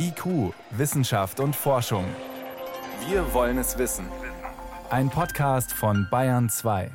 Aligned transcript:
IQ, 0.00 0.54
Wissenschaft 0.70 1.40
und 1.40 1.56
Forschung. 1.56 2.04
Wir 3.08 3.34
wollen 3.34 3.58
es 3.58 3.78
wissen. 3.78 4.06
Ein 4.90 5.10
Podcast 5.10 5.72
von 5.72 6.06
Bayern 6.08 6.48
2. 6.48 6.90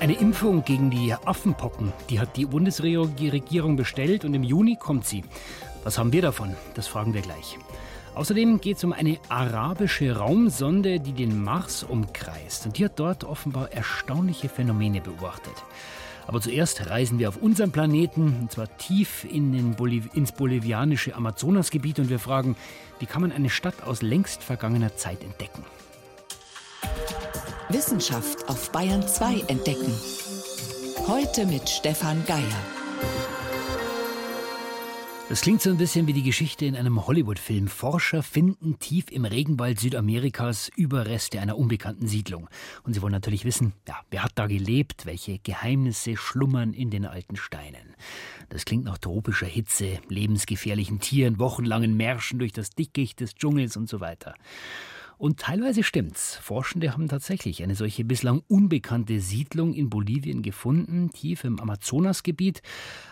Eine 0.00 0.14
Impfung 0.14 0.64
gegen 0.64 0.90
die 0.90 1.12
Affenpocken, 1.12 1.92
die 2.08 2.18
hat 2.18 2.36
die 2.38 2.46
Bundesregierung 2.46 3.76
bestellt 3.76 4.24
und 4.24 4.32
im 4.32 4.42
Juni 4.42 4.76
kommt 4.76 5.06
sie. 5.06 5.22
Was 5.84 5.98
haben 5.98 6.12
wir 6.12 6.22
davon? 6.22 6.56
Das 6.74 6.88
fragen 6.88 7.12
wir 7.12 7.20
gleich. 7.20 7.58
Außerdem 8.14 8.60
geht 8.60 8.78
es 8.78 8.84
um 8.84 8.94
eine 8.94 9.18
arabische 9.28 10.16
Raumsonde, 10.16 10.98
die 11.00 11.12
den 11.12 11.44
Mars 11.44 11.82
umkreist. 11.82 12.66
Und 12.66 12.78
die 12.78 12.86
hat 12.86 12.98
dort 12.98 13.24
offenbar 13.24 13.70
erstaunliche 13.72 14.48
Phänomene 14.48 15.02
beobachtet. 15.02 15.54
Aber 16.32 16.40
zuerst 16.40 16.88
reisen 16.88 17.18
wir 17.18 17.28
auf 17.28 17.36
unseren 17.36 17.72
Planeten, 17.72 18.38
und 18.40 18.50
zwar 18.50 18.74
tief 18.78 19.26
in 19.30 19.74
Boliv 19.74 20.08
ins 20.14 20.32
bolivianische 20.32 21.14
Amazonasgebiet 21.14 21.98
und 21.98 22.08
wir 22.08 22.18
fragen, 22.18 22.56
wie 23.00 23.04
kann 23.04 23.20
man 23.20 23.32
eine 23.32 23.50
Stadt 23.50 23.82
aus 23.84 24.00
längst 24.00 24.42
vergangener 24.42 24.96
Zeit 24.96 25.22
entdecken? 25.22 25.62
Wissenschaft 27.68 28.48
auf 28.48 28.72
Bayern 28.72 29.06
2 29.06 29.40
entdecken. 29.48 29.92
Heute 31.06 31.44
mit 31.44 31.68
Stefan 31.68 32.24
Geier. 32.24 32.81
Das 35.32 35.40
klingt 35.40 35.62
so 35.62 35.70
ein 35.70 35.78
bisschen 35.78 36.06
wie 36.06 36.12
die 36.12 36.22
Geschichte 36.22 36.66
in 36.66 36.76
einem 36.76 37.06
Hollywood-Film. 37.06 37.66
Forscher 37.66 38.22
finden 38.22 38.78
tief 38.78 39.06
im 39.10 39.24
Regenwald 39.24 39.80
Südamerikas 39.80 40.70
Überreste 40.76 41.40
einer 41.40 41.56
unbekannten 41.56 42.06
Siedlung. 42.06 42.50
Und 42.82 42.92
sie 42.92 43.00
wollen 43.00 43.14
natürlich 43.14 43.46
wissen, 43.46 43.72
ja, 43.88 43.98
wer 44.10 44.24
hat 44.24 44.32
da 44.34 44.46
gelebt, 44.46 45.06
welche 45.06 45.38
Geheimnisse 45.38 46.18
schlummern 46.18 46.74
in 46.74 46.90
den 46.90 47.06
alten 47.06 47.36
Steinen. 47.36 47.96
Das 48.50 48.66
klingt 48.66 48.84
nach 48.84 48.98
tropischer 48.98 49.46
Hitze, 49.46 50.00
lebensgefährlichen 50.10 51.00
Tieren, 51.00 51.38
wochenlangen 51.38 51.96
Märschen 51.96 52.38
durch 52.38 52.52
das 52.52 52.68
Dickicht 52.68 53.20
des 53.20 53.34
Dschungels 53.34 53.78
und 53.78 53.88
so 53.88 54.00
weiter. 54.00 54.34
Und 55.22 55.38
teilweise 55.38 55.84
stimmt's. 55.84 56.34
Forschende 56.34 56.94
haben 56.94 57.06
tatsächlich 57.06 57.62
eine 57.62 57.76
solche 57.76 58.04
bislang 58.04 58.42
unbekannte 58.48 59.20
Siedlung 59.20 59.72
in 59.72 59.88
Bolivien 59.88 60.42
gefunden, 60.42 61.12
tief 61.12 61.44
im 61.44 61.60
Amazonasgebiet. 61.60 62.60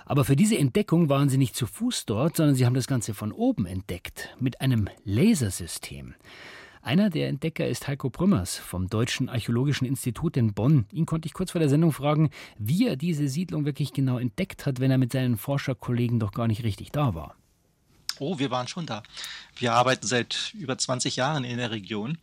Aber 0.07 0.25
für 0.25 0.35
diese 0.35 0.59
Entdeckung 0.59 1.09
waren 1.09 1.29
sie 1.29 1.39
nicht 1.39 1.55
zu 1.55 1.69
Fuß 1.69 2.07
dort, 2.07 2.35
sondern 2.35 2.57
sie 2.57 2.67
haben 2.67 2.75
das 2.75 2.89
Ganze 2.89 3.15
von 3.15 3.31
oben 3.31 3.65
entdeckt, 3.65 4.35
mit 4.41 4.61
einem 4.61 4.89
Lasersystem. 5.05 6.17
Einer 6.83 7.11
der 7.11 7.29
Entdecker 7.29 7.69
ist 7.69 7.87
Heiko 7.87 8.11
Prümmers 8.11 8.57
vom 8.57 8.89
Deutschen 8.89 9.29
Archäologischen 9.29 9.87
Institut 9.87 10.37
in 10.37 10.53
Bonn. 10.53 10.87
Ihn 10.91 11.07
konnte 11.07 11.27
ich 11.27 11.33
kurz 11.33 11.53
vor 11.53 11.61
der 11.61 11.69
Sendung 11.69 11.93
fragen, 11.93 12.31
wie 12.59 12.89
er 12.89 12.97
diese 12.97 13.29
Siedlung 13.29 13.67
wirklich 13.67 13.93
genau 13.93 14.19
entdeckt 14.19 14.67
hat, 14.67 14.81
wenn 14.81 14.91
er 14.91 14.99
mit 14.99 15.13
seinen 15.13 15.37
Forscherkollegen 15.37 16.19
doch 16.19 16.33
gar 16.33 16.49
nicht 16.49 16.65
richtig 16.65 16.91
da 16.91 17.15
war. 17.15 17.37
Oh, 18.21 18.39
wir 18.39 18.51
waren 18.51 18.69
schon 18.69 18.85
da. 18.85 19.03
Wir 19.57 19.73
arbeiten 19.73 20.07
seit 20.07 20.53
über 20.53 20.77
20 20.77 21.17
Jahren 21.17 21.43
in 21.43 21.57
der 21.57 21.71
Region. 21.71 22.19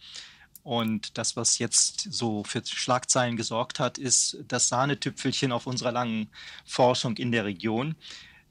Und 0.62 1.18
das, 1.18 1.36
was 1.36 1.58
jetzt 1.58 2.14
so 2.14 2.44
für 2.44 2.62
Schlagzeilen 2.64 3.36
gesorgt 3.36 3.80
hat, 3.80 3.98
ist 3.98 4.38
das 4.48 4.68
Sahnetüpfelchen 4.68 5.52
auf 5.52 5.66
unserer 5.66 5.92
langen 5.92 6.30
Forschung 6.66 7.18
in 7.18 7.32
der 7.32 7.46
Region. 7.46 7.96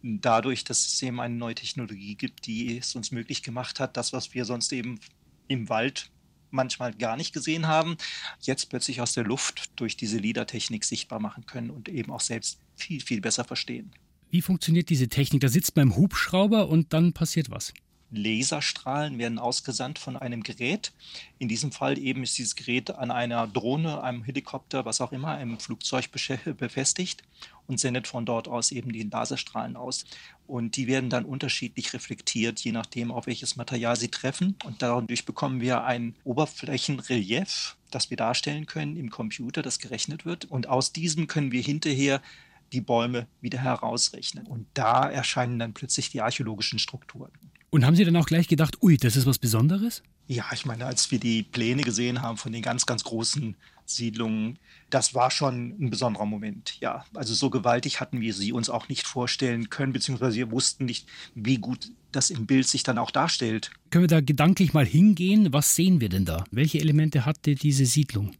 Dadurch, 0.02 0.64
dass 0.64 0.86
es 0.86 1.00
eben 1.02 1.20
eine 1.20 1.36
neue 1.36 1.54
Technologie 1.54 2.16
gibt, 2.16 2.46
die 2.46 2.78
es 2.78 2.96
uns 2.96 3.12
möglich 3.12 3.44
gemacht 3.44 3.78
hat, 3.78 3.96
das, 3.96 4.12
was 4.12 4.34
wir 4.34 4.44
sonst 4.44 4.72
eben 4.72 4.98
im 5.46 5.68
Wald 5.68 6.10
manchmal 6.50 6.94
gar 6.94 7.16
nicht 7.16 7.32
gesehen 7.32 7.68
haben, 7.68 7.96
jetzt 8.40 8.70
plötzlich 8.70 9.00
aus 9.00 9.12
der 9.12 9.24
Luft 9.24 9.70
durch 9.76 9.96
diese 9.96 10.18
LIDAR-Technik 10.18 10.84
sichtbar 10.84 11.20
machen 11.20 11.46
können 11.46 11.70
und 11.70 11.88
eben 11.88 12.10
auch 12.10 12.20
selbst 12.20 12.58
viel, 12.74 13.00
viel 13.00 13.20
besser 13.20 13.44
verstehen. 13.44 13.92
Wie 14.36 14.42
funktioniert 14.42 14.90
diese 14.90 15.08
Technik? 15.08 15.40
Da 15.40 15.48
sitzt 15.48 15.76
man 15.76 15.84
im 15.88 15.96
Hubschrauber 15.96 16.68
und 16.68 16.92
dann 16.92 17.14
passiert 17.14 17.48
was. 17.50 17.72
Laserstrahlen 18.10 19.18
werden 19.18 19.38
ausgesandt 19.38 19.98
von 19.98 20.14
einem 20.18 20.42
Gerät. 20.42 20.92
In 21.38 21.48
diesem 21.48 21.72
Fall 21.72 21.96
eben 21.96 22.22
ist 22.22 22.36
dieses 22.36 22.54
Gerät 22.54 22.90
an 22.90 23.10
einer 23.10 23.46
Drohne, 23.46 24.02
einem 24.02 24.24
Helikopter, 24.24 24.84
was 24.84 25.00
auch 25.00 25.12
immer, 25.12 25.28
einem 25.28 25.58
Flugzeug 25.58 26.10
befestigt 26.12 27.22
und 27.66 27.80
sendet 27.80 28.08
von 28.08 28.26
dort 28.26 28.46
aus 28.46 28.72
eben 28.72 28.92
die 28.92 29.04
Laserstrahlen 29.04 29.74
aus. 29.74 30.04
Und 30.46 30.76
die 30.76 30.86
werden 30.86 31.08
dann 31.08 31.24
unterschiedlich 31.24 31.94
reflektiert, 31.94 32.60
je 32.60 32.72
nachdem, 32.72 33.12
auf 33.12 33.26
welches 33.26 33.56
Material 33.56 33.96
sie 33.96 34.08
treffen. 34.08 34.56
Und 34.66 34.82
dadurch 34.82 35.24
bekommen 35.24 35.62
wir 35.62 35.84
ein 35.84 36.14
Oberflächenrelief, 36.24 37.76
das 37.90 38.10
wir 38.10 38.18
darstellen 38.18 38.66
können 38.66 38.96
im 38.96 39.08
Computer, 39.08 39.62
das 39.62 39.78
gerechnet 39.78 40.26
wird. 40.26 40.44
Und 40.44 40.68
aus 40.68 40.92
diesem 40.92 41.26
können 41.26 41.52
wir 41.52 41.62
hinterher 41.62 42.20
die 42.72 42.80
Bäume 42.80 43.26
wieder 43.40 43.58
herausrechnen. 43.58 44.46
Und 44.46 44.66
da 44.74 45.08
erscheinen 45.08 45.58
dann 45.58 45.74
plötzlich 45.74 46.10
die 46.10 46.20
archäologischen 46.20 46.78
Strukturen. 46.78 47.30
Und 47.70 47.84
haben 47.84 47.96
Sie 47.96 48.04
dann 48.04 48.16
auch 48.16 48.26
gleich 48.26 48.48
gedacht, 48.48 48.82
ui, 48.82 48.96
das 48.96 49.16
ist 49.16 49.26
was 49.26 49.38
Besonderes? 49.38 50.02
Ja, 50.28 50.44
ich 50.52 50.66
meine, 50.66 50.86
als 50.86 51.10
wir 51.10 51.20
die 51.20 51.42
Pläne 51.42 51.82
gesehen 51.82 52.22
haben 52.22 52.36
von 52.36 52.52
den 52.52 52.62
ganz, 52.62 52.86
ganz 52.86 53.04
großen 53.04 53.56
Siedlungen, 53.84 54.58
das 54.90 55.14
war 55.14 55.30
schon 55.30 55.76
ein 55.80 55.90
besonderer 55.90 56.26
Moment. 56.26 56.78
Ja, 56.80 57.04
also 57.14 57.34
so 57.34 57.50
gewaltig 57.50 58.00
hatten 58.00 58.20
wir 58.20 58.34
sie 58.34 58.52
uns 58.52 58.68
auch 58.68 58.88
nicht 58.88 59.06
vorstellen 59.06 59.70
können, 59.70 59.92
beziehungsweise 59.92 60.36
wir 60.36 60.50
wussten 60.50 60.84
nicht, 60.84 61.06
wie 61.34 61.58
gut 61.58 61.90
das 62.10 62.30
im 62.30 62.46
Bild 62.46 62.66
sich 62.66 62.82
dann 62.82 62.98
auch 62.98 63.10
darstellt. 63.10 63.70
Können 63.90 64.04
wir 64.04 64.08
da 64.08 64.20
gedanklich 64.20 64.72
mal 64.72 64.86
hingehen? 64.86 65.52
Was 65.52 65.76
sehen 65.76 66.00
wir 66.00 66.08
denn 66.08 66.24
da? 66.24 66.44
Welche 66.50 66.80
Elemente 66.80 67.24
hatte 67.24 67.54
diese 67.54 67.86
Siedlung? 67.86 68.32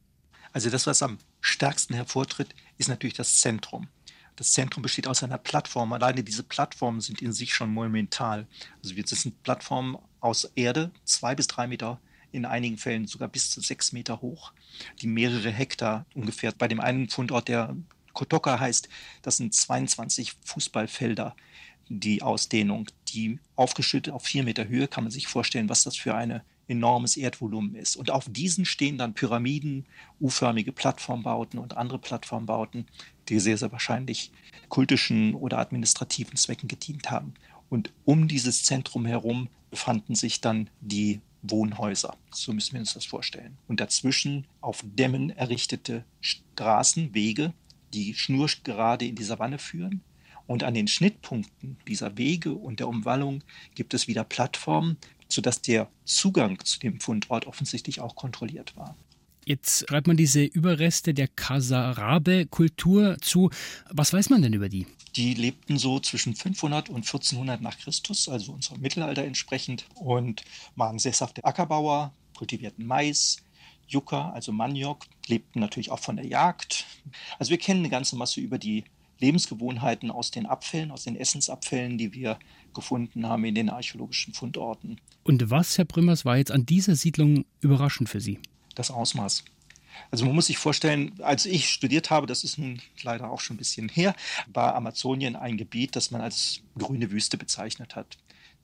Also 0.53 0.71
das, 0.71 0.87
was 0.87 1.03
am 1.03 1.19
stärksten 1.41 1.95
hervortritt, 1.95 2.55
ist 2.79 2.89
natürlich 2.89 3.15
das 3.15 3.37
Zentrum. 3.37 3.89
Das 4.37 4.53
Zentrum 4.53 4.83
besteht 4.83 5.07
aus 5.07 5.23
einer 5.23 5.39
Plattform. 5.39 5.93
Alleine 5.93 6.23
diese 6.23 6.43
Plattformen 6.43 7.01
sind 7.01 7.23
in 7.23 7.33
sich 7.33 7.55
schon 7.55 7.73
monumental. 7.73 8.47
Also 8.83 8.95
wir 8.95 9.05
sind 9.07 9.43
Plattformen 9.43 9.97
aus 10.21 10.45
Erde, 10.55 10.91
zwei 11.05 11.35
bis 11.35 11.47
drei 11.47 11.67
Meter, 11.67 11.99
in 12.33 12.45
einigen 12.45 12.77
Fällen 12.77 13.07
sogar 13.07 13.29
bis 13.29 13.51
zu 13.51 13.61
sechs 13.61 13.93
Meter 13.93 14.21
hoch, 14.21 14.53
die 15.01 15.07
mehrere 15.07 15.51
Hektar 15.51 16.05
ungefähr. 16.15 16.53
Bei 16.53 16.69
dem 16.69 16.81
einen 16.81 17.09
Fundort, 17.09 17.49
der 17.49 17.75
Kotoka 18.13 18.61
heißt, 18.61 18.89
das 19.23 19.39
sind 19.39 19.55
22 19.55 20.35
Fußballfelder, 20.45 21.35
die 21.89 22.23
Ausdehnung, 22.23 22.89
die 23.09 23.39
aufgeschüttet 23.55 24.13
auf 24.13 24.25
vier 24.25 24.43
Meter 24.43 24.69
Höhe, 24.69 24.89
kann 24.89 25.05
man 25.05 25.11
sich 25.11 25.29
vorstellen, 25.29 25.69
was 25.69 25.85
das 25.85 25.97
für 25.97 26.15
ein 26.15 26.43
enormes 26.69 27.17
Erdvolumen 27.17 27.75
ist. 27.75 27.97
Und 27.97 28.11
auf 28.11 28.27
diesen 28.29 28.65
stehen 28.65 28.99
dann 28.99 29.15
Pyramiden, 29.15 29.87
U-förmige 30.21 30.73
Plattformbauten 30.73 31.59
und 31.59 31.77
andere 31.77 31.99
Plattformbauten, 31.99 32.87
die 33.29 33.39
sehr, 33.39 33.59
sehr 33.59 33.73
wahrscheinlich 33.73 34.31
kultischen 34.69 35.35
oder 35.35 35.59
administrativen 35.59 36.37
Zwecken 36.37 36.69
gedient 36.69 37.11
haben. 37.11 37.35
Und 37.69 37.93
um 38.05 38.29
dieses 38.29 38.65
Zentrum 38.65 39.07
herum 39.07 39.49
befanden 39.71 40.15
sich 40.15 40.41
dann 40.41 40.71
die 40.81 41.21
Wohnhäuser. 41.43 42.17
So 42.31 42.53
müssen 42.53 42.73
wir 42.73 42.81
uns 42.81 42.95
das 42.95 43.05
vorstellen. 43.05 43.57
Und 43.69 43.81
dazwischen 43.81 44.47
auf 44.61 44.83
Dämmen 44.85 45.31
errichtete 45.31 46.05
Straßen, 46.21 47.15
Wege, 47.15 47.53
die 47.93 48.15
schnurgerade 48.15 49.07
in 49.07 49.15
die 49.15 49.25
Savanne 49.25 49.59
führen. 49.59 50.03
Und 50.47 50.63
an 50.63 50.75
den 50.75 50.87
Schnittpunkten 50.87 51.77
dieser 51.89 52.17
Wege 52.17 52.53
und 52.53 52.79
der 52.79 52.89
Umwallung 52.89 53.43
gibt 53.75 53.95
es 53.95 54.07
wieder 54.07 54.23
Plattformen, 54.23 54.97
sodass 55.29 55.63
der 55.63 55.89
Zugang 56.05 56.59
zu 56.65 56.79
dem 56.79 57.01
Fundort 57.01 57.47
offensichtlich 57.47 58.01
auch 58.01 58.15
kontrolliert 58.15 58.77
war. 58.77 58.97
Jetzt 59.49 59.89
schreibt 59.89 60.09
man 60.09 60.17
diese 60.17 60.43
Überreste 60.43 61.15
der 61.15 61.29
Kasarabe-Kultur 61.29 63.17
zu. 63.21 63.51
Was 63.91 64.13
weiß 64.13 64.29
man 64.29 64.43
denn 64.43 64.53
über 64.53 64.69
die? 64.69 64.87
Die 65.15 65.35
lebten 65.35 65.79
so 65.79 66.01
zwischen 66.01 66.35
500 66.35 66.89
und 66.89 67.07
1400 67.07 67.63
nach 67.63 67.79
Christus, 67.79 68.29
also 68.29 68.53
unserem 68.53 68.81
Mittelalter 68.81 69.23
entsprechend, 69.23 69.87
und 69.95 70.43
waren 70.75 70.99
sesshafte 70.99 71.45
Ackerbauer, 71.45 72.13
kultivierten 72.37 72.85
Mais, 72.85 73.37
Yucca, 73.87 74.31
also 74.31 74.51
Maniok, 74.51 75.07
lebten 75.29 75.61
natürlich 75.61 75.93
auch 75.93 76.01
von 76.01 76.17
der 76.17 76.27
Jagd. 76.27 76.85
Also 77.39 77.51
wir 77.51 77.59
kennen 77.59 77.81
eine 77.81 77.89
ganze 77.89 78.17
Masse 78.17 78.41
über 78.41 78.59
die 78.59 78.83
Lebensgewohnheiten 79.19 80.11
aus 80.11 80.31
den 80.31 80.47
Abfällen, 80.47 80.91
aus 80.91 81.05
den 81.05 81.17
Essensabfällen, 81.17 81.99
die 81.99 82.13
wir 82.13 82.39
gefunden 82.75 83.27
haben 83.27 83.45
in 83.45 83.55
den 83.55 83.71
archäologischen 83.71 84.35
Fundorten. 84.35 84.99
Und 85.25 85.51
was, 85.51 85.79
Herr 85.79 85.87
Brümmers, 85.87 86.25
war 86.25 86.37
jetzt 86.37 86.51
an 86.51 86.67
dieser 86.67 86.95
Siedlung 86.95 87.45
überraschend 87.61 88.09
für 88.09 88.21
Sie? 88.21 88.39
das 88.77 88.91
Ausmaß. 88.93 89.45
Also 90.11 90.27
man 90.27 90.35
muss 90.35 90.47
sich 90.47 90.59
vorstellen, 90.59 91.19
als 91.23 91.47
ich 91.47 91.69
studiert 91.69 92.11
habe, 92.11 92.27
das 92.27 92.45
ist 92.45 92.59
nun 92.59 92.81
leider 93.03 93.31
auch 93.31 93.41
schon 93.41 93.55
ein 93.55 93.59
bisschen 93.59 93.89
her, 93.89 94.15
war 94.53 94.75
Amazonien 94.75 95.35
ein 95.37 95.57
Gebiet, 95.57 95.97
das 95.97 96.11
man 96.11 96.21
als 96.21 96.61
grüne 96.79 97.11
Wüste 97.11 97.39
bezeichnet 97.39 97.97
hat. 97.97 98.19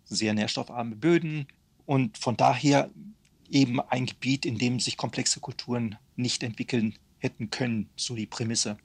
Sehr 0.04 0.34
nährstoffarme 0.34 0.94
Böden 0.94 1.46
und 1.86 2.18
von 2.18 2.36
daher 2.36 2.90
eben 3.48 3.80
ein 3.80 4.06
Gebiet, 4.06 4.44
in 4.44 4.58
dem 4.58 4.78
sich 4.78 4.96
komplexe 4.98 5.40
Kulturen 5.40 5.96
nicht 6.16 6.42
entwickeln 6.42 6.94
hätten 7.18 7.50
können, 7.50 7.88
so 7.96 8.14
die 8.14 8.26
Prämisse. 8.26 8.76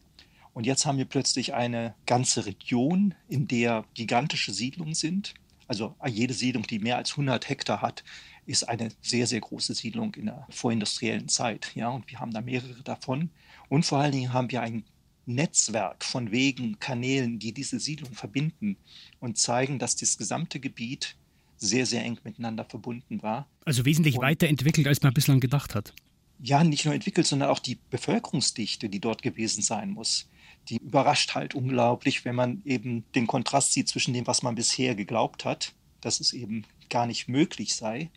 Und 0.57 0.65
jetzt 0.65 0.87
haben 0.87 0.97
wir 0.97 1.05
plötzlich 1.05 1.53
eine 1.53 1.93
ganze 2.07 2.47
Region, 2.47 3.13
in 3.29 3.47
der 3.47 3.85
gigantische 3.93 4.51
Siedlungen 4.51 4.95
sind. 4.95 5.35
Also 5.67 5.95
jede 6.07 6.33
Siedlung, 6.33 6.65
die 6.65 6.79
mehr 6.79 6.97
als 6.97 7.11
100 7.11 7.47
Hektar 7.47 7.83
hat, 7.83 8.03
ist 8.47 8.67
eine 8.67 8.89
sehr, 8.99 9.27
sehr 9.27 9.39
große 9.39 9.75
Siedlung 9.75 10.15
in 10.15 10.25
der 10.25 10.47
vorindustriellen 10.49 11.27
Zeit. 11.27 11.73
Ja, 11.75 11.89
und 11.89 12.09
wir 12.09 12.19
haben 12.19 12.31
da 12.31 12.41
mehrere 12.41 12.81
davon. 12.81 13.29
Und 13.69 13.85
vor 13.85 13.99
allen 13.99 14.13
Dingen 14.13 14.33
haben 14.33 14.49
wir 14.49 14.63
ein 14.63 14.83
Netzwerk 15.27 16.03
von 16.03 16.31
Wegen, 16.31 16.79
Kanälen, 16.79 17.37
die 17.37 17.51
diese 17.51 17.79
Siedlung 17.79 18.13
verbinden 18.13 18.77
und 19.19 19.37
zeigen, 19.37 19.77
dass 19.77 19.95
das 19.95 20.17
gesamte 20.17 20.59
Gebiet 20.59 21.17
sehr, 21.57 21.85
sehr 21.85 22.03
eng 22.03 22.17
miteinander 22.23 22.65
verbunden 22.65 23.21
war. 23.21 23.47
Also 23.63 23.85
wesentlich 23.85 24.15
und, 24.15 24.23
weiterentwickelt, 24.23 24.87
als 24.87 25.03
man 25.03 25.13
bislang 25.13 25.39
gedacht 25.39 25.75
hat. 25.75 25.93
Ja, 26.41 26.63
nicht 26.63 26.85
nur 26.85 26.95
entwickelt, 26.95 27.27
sondern 27.27 27.49
auch 27.49 27.59
die 27.59 27.77
Bevölkerungsdichte, 27.91 28.89
die 28.89 28.99
dort 28.99 29.21
gewesen 29.21 29.61
sein 29.61 29.91
muss. 29.91 30.27
Die 30.69 30.77
überrascht 30.77 31.35
halt 31.35 31.55
unglaublich, 31.55 32.25
wenn 32.25 32.35
man 32.35 32.61
eben 32.65 33.05
den 33.15 33.27
Kontrast 33.27 33.73
sieht 33.73 33.87
zwischen 33.87 34.13
dem, 34.13 34.27
was 34.27 34.43
man 34.43 34.55
bisher 34.55 34.95
geglaubt 34.95 35.45
hat, 35.45 35.73
dass 36.01 36.19
es 36.19 36.33
eben 36.33 36.65
gar 36.89 37.05
nicht 37.05 37.27
möglich 37.27 37.75
sei, 37.75 38.09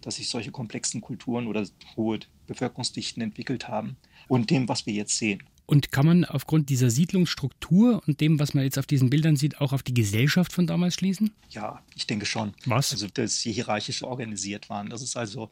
dass 0.00 0.16
sich 0.16 0.28
solche 0.28 0.50
komplexen 0.50 1.00
Kulturen 1.00 1.46
oder 1.46 1.66
hohe 1.96 2.20
Bevölkerungsdichten 2.46 3.22
entwickelt 3.22 3.68
haben, 3.68 3.96
und 4.28 4.50
dem, 4.50 4.68
was 4.68 4.86
wir 4.86 4.92
jetzt 4.92 5.16
sehen. 5.16 5.42
Und 5.66 5.92
kann 5.92 6.06
man 6.06 6.24
aufgrund 6.24 6.70
dieser 6.70 6.88
Siedlungsstruktur 6.88 8.02
und 8.06 8.22
dem, 8.22 8.38
was 8.38 8.54
man 8.54 8.64
jetzt 8.64 8.78
auf 8.78 8.86
diesen 8.86 9.10
Bildern 9.10 9.36
sieht, 9.36 9.60
auch 9.60 9.74
auf 9.74 9.82
die 9.82 9.92
Gesellschaft 9.92 10.52
von 10.52 10.66
damals 10.66 10.94
schließen? 10.94 11.30
Ja, 11.50 11.82
ich 11.94 12.06
denke 12.06 12.24
schon. 12.24 12.54
Was? 12.64 12.92
Also, 12.92 13.06
dass 13.08 13.40
sie 13.40 13.52
hierarchisch 13.52 14.02
organisiert 14.02 14.70
waren. 14.70 14.88
Das 14.88 15.02
ist 15.02 15.16
also 15.16 15.50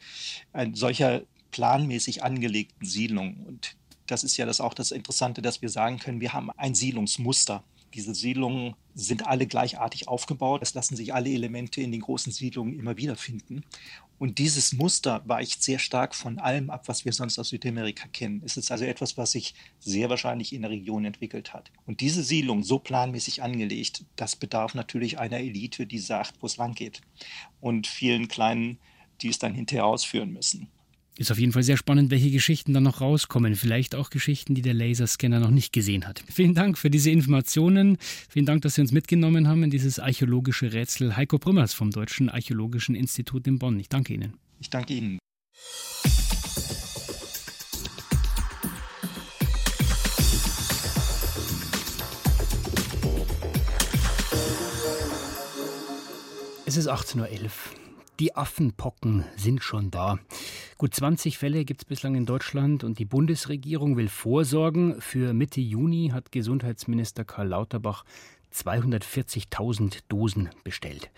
ein 0.54 0.74
solcher 0.74 1.22
planmäßig 1.50 2.22
angelegten 2.22 2.86
Siedlung. 2.86 3.44
Und 3.46 3.76
das 4.06 4.24
ist 4.24 4.36
ja 4.36 4.46
das 4.46 4.60
auch 4.60 4.74
das 4.74 4.90
Interessante, 4.90 5.42
dass 5.42 5.62
wir 5.62 5.68
sagen 5.68 5.98
können, 5.98 6.20
wir 6.20 6.32
haben 6.32 6.50
ein 6.52 6.74
Siedlungsmuster. 6.74 7.64
Diese 7.94 8.14
Siedlungen 8.14 8.74
sind 8.94 9.26
alle 9.26 9.46
gleichartig 9.46 10.08
aufgebaut. 10.08 10.60
Es 10.62 10.74
lassen 10.74 10.96
sich 10.96 11.14
alle 11.14 11.30
Elemente 11.30 11.80
in 11.80 11.92
den 11.92 12.00
großen 12.00 12.32
Siedlungen 12.32 12.78
immer 12.78 12.96
wieder 12.96 13.16
finden. 13.16 13.64
Und 14.18 14.38
dieses 14.38 14.72
Muster 14.72 15.22
weicht 15.26 15.62
sehr 15.62 15.78
stark 15.78 16.14
von 16.14 16.38
allem 16.38 16.70
ab, 16.70 16.88
was 16.88 17.04
wir 17.04 17.12
sonst 17.12 17.38
aus 17.38 17.50
Südamerika 17.50 18.08
kennen. 18.08 18.42
Es 18.44 18.56
ist 18.56 18.70
also 18.70 18.84
etwas, 18.84 19.16
was 19.16 19.32
sich 19.32 19.54
sehr 19.78 20.08
wahrscheinlich 20.08 20.52
in 20.52 20.62
der 20.62 20.70
Region 20.70 21.04
entwickelt 21.04 21.52
hat. 21.52 21.70
Und 21.86 22.00
diese 22.00 22.22
Siedlung 22.22 22.62
so 22.62 22.78
planmäßig 22.78 23.42
angelegt, 23.42 24.04
das 24.16 24.36
bedarf 24.36 24.74
natürlich 24.74 25.18
einer 25.18 25.38
Elite, 25.38 25.86
die 25.86 25.98
sagt, 25.98 26.34
wo 26.40 26.46
es 26.46 26.56
lang 26.56 26.74
geht. 26.74 27.02
Und 27.60 27.86
vielen 27.86 28.28
Kleinen, 28.28 28.78
die 29.20 29.28
es 29.28 29.38
dann 29.38 29.54
hinterher 29.54 29.86
ausführen 29.86 30.32
müssen. 30.32 30.68
Ist 31.18 31.32
auf 31.32 31.38
jeden 31.38 31.52
Fall 31.52 31.62
sehr 31.62 31.78
spannend, 31.78 32.10
welche 32.10 32.30
Geschichten 32.30 32.74
dann 32.74 32.82
noch 32.82 33.00
rauskommen. 33.00 33.56
Vielleicht 33.56 33.94
auch 33.94 34.10
Geschichten, 34.10 34.54
die 34.54 34.60
der 34.60 34.74
Laserscanner 34.74 35.40
noch 35.40 35.50
nicht 35.50 35.72
gesehen 35.72 36.06
hat. 36.06 36.22
Vielen 36.32 36.54
Dank 36.54 36.76
für 36.76 36.90
diese 36.90 37.10
Informationen. 37.10 37.96
Vielen 38.28 38.44
Dank, 38.44 38.62
dass 38.62 38.74
Sie 38.74 38.82
uns 38.82 38.92
mitgenommen 38.92 39.48
haben 39.48 39.62
in 39.62 39.70
dieses 39.70 39.98
archäologische 39.98 40.74
Rätsel. 40.74 41.16
Heiko 41.16 41.38
Brümmers 41.38 41.72
vom 41.72 41.90
Deutschen 41.90 42.28
Archäologischen 42.28 42.94
Institut 42.94 43.46
in 43.46 43.58
Bonn. 43.58 43.80
Ich 43.80 43.88
danke 43.88 44.12
Ihnen. 44.12 44.34
Ich 44.60 44.68
danke 44.68 44.92
Ihnen. 44.92 45.18
Es 56.66 56.76
ist 56.76 56.88
18.11 56.88 57.44
Uhr. 57.44 57.85
Die 58.18 58.34
Affenpocken 58.34 59.24
sind 59.36 59.62
schon 59.62 59.90
da. 59.90 60.18
Gut 60.78 60.94
20 60.94 61.36
Fälle 61.36 61.66
gibt 61.66 61.82
es 61.82 61.84
bislang 61.84 62.14
in 62.14 62.24
Deutschland 62.24 62.82
und 62.82 62.98
die 62.98 63.04
Bundesregierung 63.04 63.98
will 63.98 64.08
vorsorgen. 64.08 64.98
Für 65.02 65.34
Mitte 65.34 65.60
Juni 65.60 66.10
hat 66.14 66.32
Gesundheitsminister 66.32 67.26
Karl 67.26 67.48
Lauterbach 67.48 68.06
240.000 68.54 69.98
Dosen 70.08 70.48
bestellt. 70.64 71.10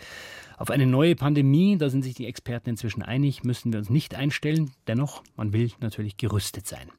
Auf 0.56 0.70
eine 0.70 0.86
neue 0.86 1.14
Pandemie, 1.14 1.78
da 1.78 1.88
sind 1.88 2.02
sich 2.02 2.14
die 2.14 2.26
Experten 2.26 2.70
inzwischen 2.70 3.02
einig, 3.02 3.44
müssen 3.44 3.72
wir 3.72 3.78
uns 3.78 3.90
nicht 3.90 4.16
einstellen. 4.16 4.72
Dennoch, 4.88 5.22
man 5.36 5.52
will 5.52 5.70
natürlich 5.78 6.16
gerüstet 6.16 6.66
sein. 6.66 6.90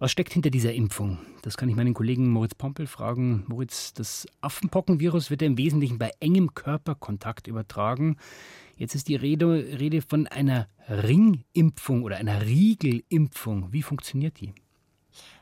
Was 0.00 0.10
steckt 0.10 0.32
hinter 0.32 0.48
dieser 0.48 0.72
Impfung? 0.72 1.18
Das 1.42 1.58
kann 1.58 1.68
ich 1.68 1.76
meinen 1.76 1.92
Kollegen 1.92 2.30
Moritz 2.30 2.54
Pompel 2.54 2.86
fragen. 2.86 3.44
Moritz, 3.46 3.92
das 3.92 4.26
Affenpockenvirus 4.40 5.30
wird 5.30 5.42
ja 5.42 5.46
im 5.46 5.58
Wesentlichen 5.58 5.98
bei 5.98 6.10
engem 6.20 6.54
Körperkontakt 6.54 7.46
übertragen. 7.46 8.16
Jetzt 8.80 8.94
ist 8.94 9.08
die 9.08 9.14
Rede, 9.16 9.46
Rede 9.78 10.00
von 10.00 10.26
einer 10.26 10.66
Ringimpfung 10.88 12.02
oder 12.02 12.16
einer 12.16 12.46
Riegelimpfung. 12.46 13.74
Wie 13.74 13.82
funktioniert 13.82 14.40
die? 14.40 14.54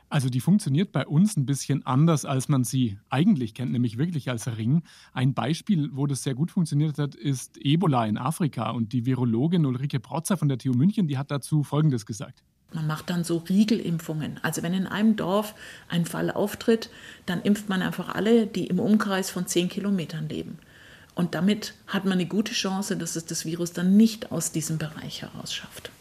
Also 0.09 0.27
die 0.27 0.41
funktioniert 0.41 0.91
bei 0.91 1.07
uns 1.07 1.37
ein 1.37 1.45
bisschen 1.45 1.85
anders, 1.85 2.25
als 2.25 2.49
man 2.49 2.65
sie 2.65 2.97
eigentlich 3.09 3.53
kennt, 3.53 3.71
nämlich 3.71 3.97
wirklich 3.97 4.29
als 4.29 4.57
Ring. 4.57 4.83
Ein 5.13 5.33
Beispiel, 5.33 5.89
wo 5.93 6.05
das 6.05 6.23
sehr 6.23 6.35
gut 6.35 6.51
funktioniert 6.51 6.97
hat, 6.97 7.15
ist 7.15 7.55
Ebola 7.63 8.05
in 8.07 8.17
Afrika. 8.17 8.71
Und 8.71 8.91
die 8.91 9.05
Virologin 9.05 9.65
Ulrike 9.65 10.01
Protzer 10.01 10.35
von 10.35 10.49
der 10.49 10.57
TU 10.57 10.73
München, 10.73 11.07
die 11.07 11.17
hat 11.17 11.31
dazu 11.31 11.63
Folgendes 11.63 12.05
gesagt. 12.05 12.43
Man 12.73 12.87
macht 12.87 13.09
dann 13.09 13.23
so 13.23 13.37
Riegelimpfungen. 13.37 14.41
Also 14.43 14.63
wenn 14.63 14.73
in 14.73 14.85
einem 14.85 15.15
Dorf 15.15 15.55
ein 15.87 16.05
Fall 16.05 16.29
auftritt, 16.29 16.89
dann 17.25 17.41
impft 17.41 17.69
man 17.69 17.81
einfach 17.81 18.13
alle, 18.13 18.47
die 18.47 18.67
im 18.67 18.79
Umkreis 18.79 19.31
von 19.31 19.47
zehn 19.47 19.69
Kilometern 19.69 20.27
leben. 20.27 20.59
Und 21.19 21.35
damit 21.35 21.73
hat 21.85 22.05
man 22.05 22.13
eine 22.13 22.27
gute 22.27 22.53
Chance, 22.53 22.95
dass 22.95 23.17
es 23.17 23.25
das 23.25 23.43
Virus 23.43 23.73
dann 23.73 23.97
nicht 23.97 24.31
aus 24.31 24.53
diesem 24.53 24.77
Bereich 24.77 25.21
heraus 25.21 25.53
schafft. 25.53 25.91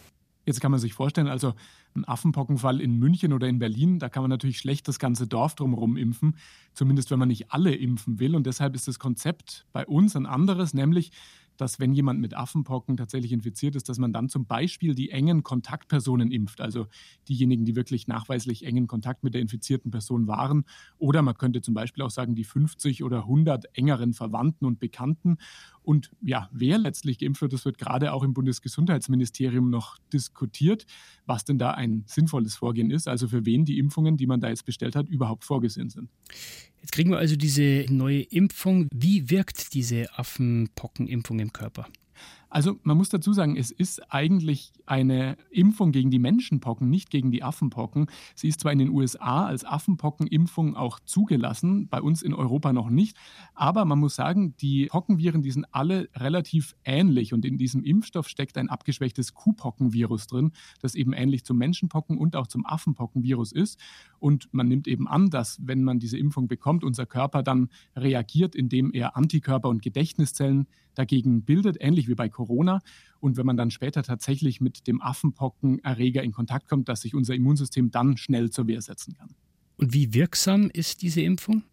Jetzt 0.47 0.61
kann 0.61 0.70
man 0.70 0.79
sich 0.79 0.94
vorstellen, 0.94 1.26
also 1.26 1.55
ein 1.97 2.06
Affenpockenfall 2.06 2.81
in 2.81 3.00
München 3.00 3.32
oder 3.32 3.49
in 3.49 3.59
Berlin, 3.59 3.99
da 3.99 4.09
kann 4.09 4.23
man 4.23 4.31
natürlich 4.31 4.59
schlecht 4.59 4.87
das 4.87 5.00
ganze 5.00 5.26
Dorf 5.26 5.56
drumherum 5.56 5.97
impfen, 5.97 6.37
zumindest 6.73 7.11
wenn 7.11 7.19
man 7.19 7.26
nicht 7.26 7.50
alle 7.50 7.75
impfen 7.75 8.20
will. 8.20 8.37
Und 8.37 8.47
deshalb 8.47 8.76
ist 8.76 8.87
das 8.87 9.00
Konzept 9.00 9.67
bei 9.73 9.85
uns 9.88 10.15
ein 10.15 10.25
anderes, 10.25 10.73
nämlich 10.73 11.11
dass 11.60 11.78
wenn 11.78 11.93
jemand 11.93 12.20
mit 12.20 12.34
Affenpocken 12.34 12.96
tatsächlich 12.96 13.32
infiziert 13.32 13.76
ist, 13.76 13.88
dass 13.88 13.99
man 13.99 14.12
dann 14.12 14.28
zum 14.28 14.46
Beispiel 14.46 14.94
die 14.94 15.10
engen 15.10 15.43
Kontaktpersonen 15.43 16.31
impft, 16.31 16.60
also 16.60 16.87
diejenigen, 17.28 17.64
die 17.64 17.76
wirklich 17.76 18.08
nachweislich 18.08 18.64
engen 18.64 18.87
Kontakt 18.87 19.25
mit 19.25 19.34
der 19.34 19.43
infizierten 19.43 19.90
Person 19.90 20.26
waren. 20.26 20.64
Oder 20.99 21.22
man 21.22 21.37
könnte 21.37 21.60
zum 21.60 21.75
Beispiel 21.75 22.02
auch 22.02 22.10
sagen, 22.10 22.34
die 22.34 22.44
50 22.44 23.05
oder 23.05 23.19
100 23.19 23.76
engeren 23.76 24.14
Verwandten 24.14 24.64
und 24.64 24.81
Bekannten. 24.81 25.38
Und 25.88 26.11
ja, 26.20 26.50
wer 26.52 26.76
letztlich 26.76 27.19
geimpft 27.19 27.40
wird, 27.40 27.55
das 27.55 27.64
wird 27.64 27.79
gerade 27.79 28.12
auch 28.12 28.23
im 28.23 28.35
Bundesgesundheitsministerium 28.35 29.70
noch 29.70 29.96
diskutiert, 30.12 30.85
was 31.25 31.46
denn 31.46 31.56
da 31.56 31.70
ein 31.70 32.05
sinnvolles 32.06 32.56
Vorgehen 32.56 32.90
ist, 32.90 33.08
also 33.08 33.26
für 33.26 33.46
wen 33.46 33.64
die 33.64 33.79
Impfungen, 33.79 34.19
die 34.19 34.26
man 34.26 34.38
da 34.38 34.50
jetzt 34.50 34.67
bestellt 34.67 34.94
hat, 34.94 35.08
überhaupt 35.08 35.44
vorgesehen 35.44 35.88
sind. 35.88 36.11
Jetzt 36.82 36.93
kriegen 36.93 37.08
wir 37.08 37.17
also 37.17 37.37
diese 37.37 37.87
neue 37.88 38.20
Impfung. 38.20 38.87
Wie 38.93 39.31
wirkt 39.31 39.73
diese 39.73 40.12
Affenpockenimpfung 40.19 41.38
im 41.38 41.55
Körper? 41.55 41.87
Also 42.50 42.79
man 42.83 42.97
muss 42.97 43.11
dazu 43.11 43.33
sagen, 43.33 43.56
es 43.56 43.71
ist 43.71 44.12
eigentlich 44.12 44.73
eine 44.87 45.37
Impfung 45.50 45.93
gegen 45.93 46.11
die 46.11 46.19
Menschenpocken, 46.19 46.89
nicht 46.89 47.11
gegen 47.11 47.31
die 47.31 47.43
Affenpocken. 47.43 48.06
Sie 48.35 48.49
ist 48.49 48.61
zwar 48.61 48.73
in 48.73 48.79
den 48.79 48.91
USA 48.91 49.47
als 49.47 49.65
Affenpockenimpfung 49.65 50.75
auch 50.75 50.99
zugelassen, 51.00 51.89
bei 51.89 52.00
uns 52.00 52.23
in 52.23 52.33
Europa 52.33 52.73
noch 52.73 52.89
nicht, 52.89 53.17
aber 53.55 53.85
man 53.85 53.99
muss 53.99 54.15
sagen, 54.15 54.55
die 54.61 54.87
Pockenviren, 54.87 55.43
die 55.43 55.50
sind 55.50 55.67
alle 55.73 56.09
relativ 56.15 56.75
ähnlich 56.85 57.34
und 57.34 57.44
in 57.44 57.58
diesem 57.58 57.84
Impfstoff 57.84 58.29
steckt 58.29 58.56
ein 58.56 58.70
abgeschwächtes 58.70 59.34
Kuhpockenvirus 59.34 60.27
drin, 60.27 60.53
das 60.81 60.94
eben 60.94 61.13
ähnlich 61.13 61.44
zum 61.44 61.58
Menschenpocken 61.58 62.17
und 62.17 62.34
auch 62.37 62.46
zum 62.46 62.65
Affenpockenvirus 62.65 63.53
ist. 63.53 63.79
Und 64.19 64.49
man 64.53 64.69
nimmt 64.69 64.89
eben 64.89 65.06
an, 65.06 65.31
dass 65.31 65.58
wenn 65.63 65.84
man 65.84 65.99
diese 65.99 66.19
Impfung 66.19 66.49
bekommt, 66.49 66.82
unser 66.82 67.06
Körper 67.06 67.43
dann 67.43 67.69
reagiert, 67.94 68.55
indem 68.55 68.93
er 68.93 69.17
Antikörper 69.17 69.69
und 69.69 69.82
Gedächtniszellen 69.82 70.67
dagegen 70.94 71.43
bildet, 71.43 71.77
ähnlich 71.81 72.08
wie 72.08 72.15
bei 72.15 72.29
Corona. 72.39 72.81
Und 73.19 73.37
wenn 73.37 73.45
man 73.45 73.57
dann 73.57 73.73
später 73.73 74.05
tatsächlich 74.05 74.61
mit 74.61 74.87
dem 74.87 75.03
Affenpockenerreger 75.03 76.23
in 76.23 76.31
Kontakt 76.31 76.69
kommt, 76.69 76.89
dass 76.89 77.01
sich 77.01 77.17
unser 77.17 77.35
Immunsystem 77.35 77.91
dann 77.91 78.17
schnell 78.17 78.51
zur 78.51 78.69
Wehr 78.69 78.81
setzen 78.81 79.15
kann. 79.15 79.35
Und 79.77 79.93
wie 79.93 80.15
wirksam 80.15 80.71
ist 80.73 81.03
diese 81.03 81.21
Impfung? 81.21 81.65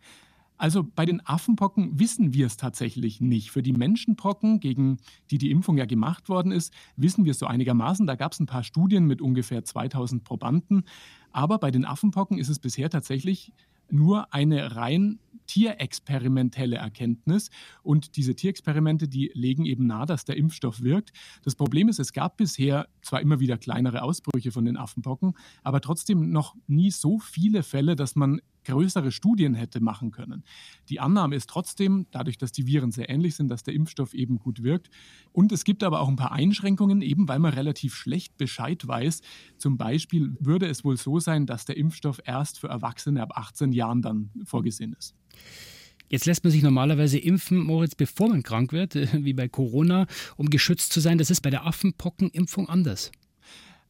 Also 0.58 0.84
bei 0.84 1.06
den 1.06 1.24
Affenpocken 1.26 2.00
wissen 2.00 2.34
wir 2.34 2.48
es 2.48 2.58
tatsächlich 2.58 3.22
nicht. 3.22 3.52
Für 3.52 3.62
die 3.62 3.74
Menschenpocken, 3.74 4.60
gegen 4.60 4.98
die 5.30 5.38
die 5.38 5.52
Impfung 5.52 5.78
ja 5.78 5.86
gemacht 5.86 6.30
worden 6.30 6.52
ist, 6.52 6.74
wissen 6.96 7.26
wir 7.26 7.32
es 7.32 7.40
so 7.40 7.46
einigermaßen. 7.46 8.08
Da 8.08 8.16
gab 8.16 8.32
es 8.32 8.40
ein 8.40 8.48
paar 8.48 8.64
Studien 8.64 9.06
mit 9.06 9.22
ungefähr 9.22 9.64
2000 9.64 10.24
Probanden. 10.24 10.86
Aber 11.32 11.60
bei 11.60 11.70
den 11.70 11.86
Affenpocken 11.86 12.40
ist 12.40 12.50
es 12.50 12.60
bisher 12.60 12.90
tatsächlich 12.90 13.52
nur 13.90 14.34
eine 14.34 14.76
rein 14.76 15.20
tierexperimentelle 15.48 16.78
Erkenntnis. 16.78 17.50
Und 17.84 18.16
diese 18.18 18.36
Tierexperimente, 18.36 19.08
die 19.08 19.32
legen 19.34 19.66
eben 19.66 19.86
nahe, 19.88 20.06
dass 20.06 20.26
der 20.26 20.38
Impfstoff 20.38 20.82
wirkt. 20.82 21.12
Das 21.44 21.56
Problem 21.56 21.90
ist, 21.90 22.00
es 22.00 22.14
gab 22.14 22.38
bisher 22.38 22.88
zwar 23.06 23.22
immer 23.22 23.40
wieder 23.40 23.58
kleinere 23.58 24.02
Ausbrüche 24.02 24.52
von 24.52 24.66
den 24.66 24.78
Affenpocken, 24.78 25.34
aber 25.64 25.82
trotzdem 25.82 26.30
noch 26.32 26.56
nie 26.68 26.92
so 26.92 27.20
viele 27.20 27.64
Fälle, 27.64 27.96
dass 27.96 28.16
man 28.16 28.42
größere 28.66 29.12
Studien 29.12 29.54
hätte 29.54 29.80
machen 29.80 30.12
können. 30.12 30.44
Die 30.90 31.00
Annahme 31.00 31.36
ist 31.36 31.50
trotzdem, 31.50 32.08
dadurch, 32.12 32.38
dass 32.38 32.52
die 32.52 32.66
Viren 32.66 32.92
sehr 32.92 33.10
ähnlich 33.10 33.36
sind, 33.36 33.48
dass 33.50 33.64
der 33.64 33.76
Impfstoff 33.76 34.14
eben 34.14 34.40
gut 34.40 34.64
wirkt. 34.64 34.90
Und 35.32 35.52
es 35.52 35.64
gibt 35.64 35.84
aber 35.84 36.02
auch 36.02 36.10
ein 36.10 36.16
paar 36.16 36.32
Einschränkungen, 36.32 37.02
eben 37.02 37.28
weil 37.28 37.40
man 37.40 37.54
relativ 37.54 37.94
schlecht 37.94 38.38
Bescheid 38.38 38.86
weiß. 38.86 39.22
Zum 39.58 39.78
Beispiel 39.78 40.36
würde 40.40 40.68
es 40.68 40.84
wohl 40.84 40.98
so 40.98 41.20
sein, 41.20 41.46
dass 41.46 41.66
der 41.66 41.78
Impfstoff 41.78 42.20
erst 42.26 42.60
für 42.60 42.68
Erwachsene 42.68 43.22
ab 43.22 43.34
18 43.36 43.72
Jahren 43.72 44.02
dann 44.02 44.32
vorgesehen 44.44 44.94
ist. 44.94 45.16
Jetzt 46.10 46.26
lässt 46.26 46.44
man 46.44 46.52
sich 46.52 46.64
normalerweise 46.64 47.18
impfen, 47.18 47.60
Moritz, 47.60 47.96
bevor 47.96 48.30
man 48.30 48.44
krank 48.44 48.72
wird, 48.72 48.96
wie 49.14 49.34
bei 49.34 49.48
Corona, 49.48 50.08
um 50.38 50.50
geschützt 50.50 50.94
zu 50.94 51.00
sein. 51.00 51.18
Das 51.18 51.30
ist 51.30 51.42
bei 51.42 51.50
der 51.50 51.66
Affenpockenimpfung 51.66 52.70
anders. 52.70 53.12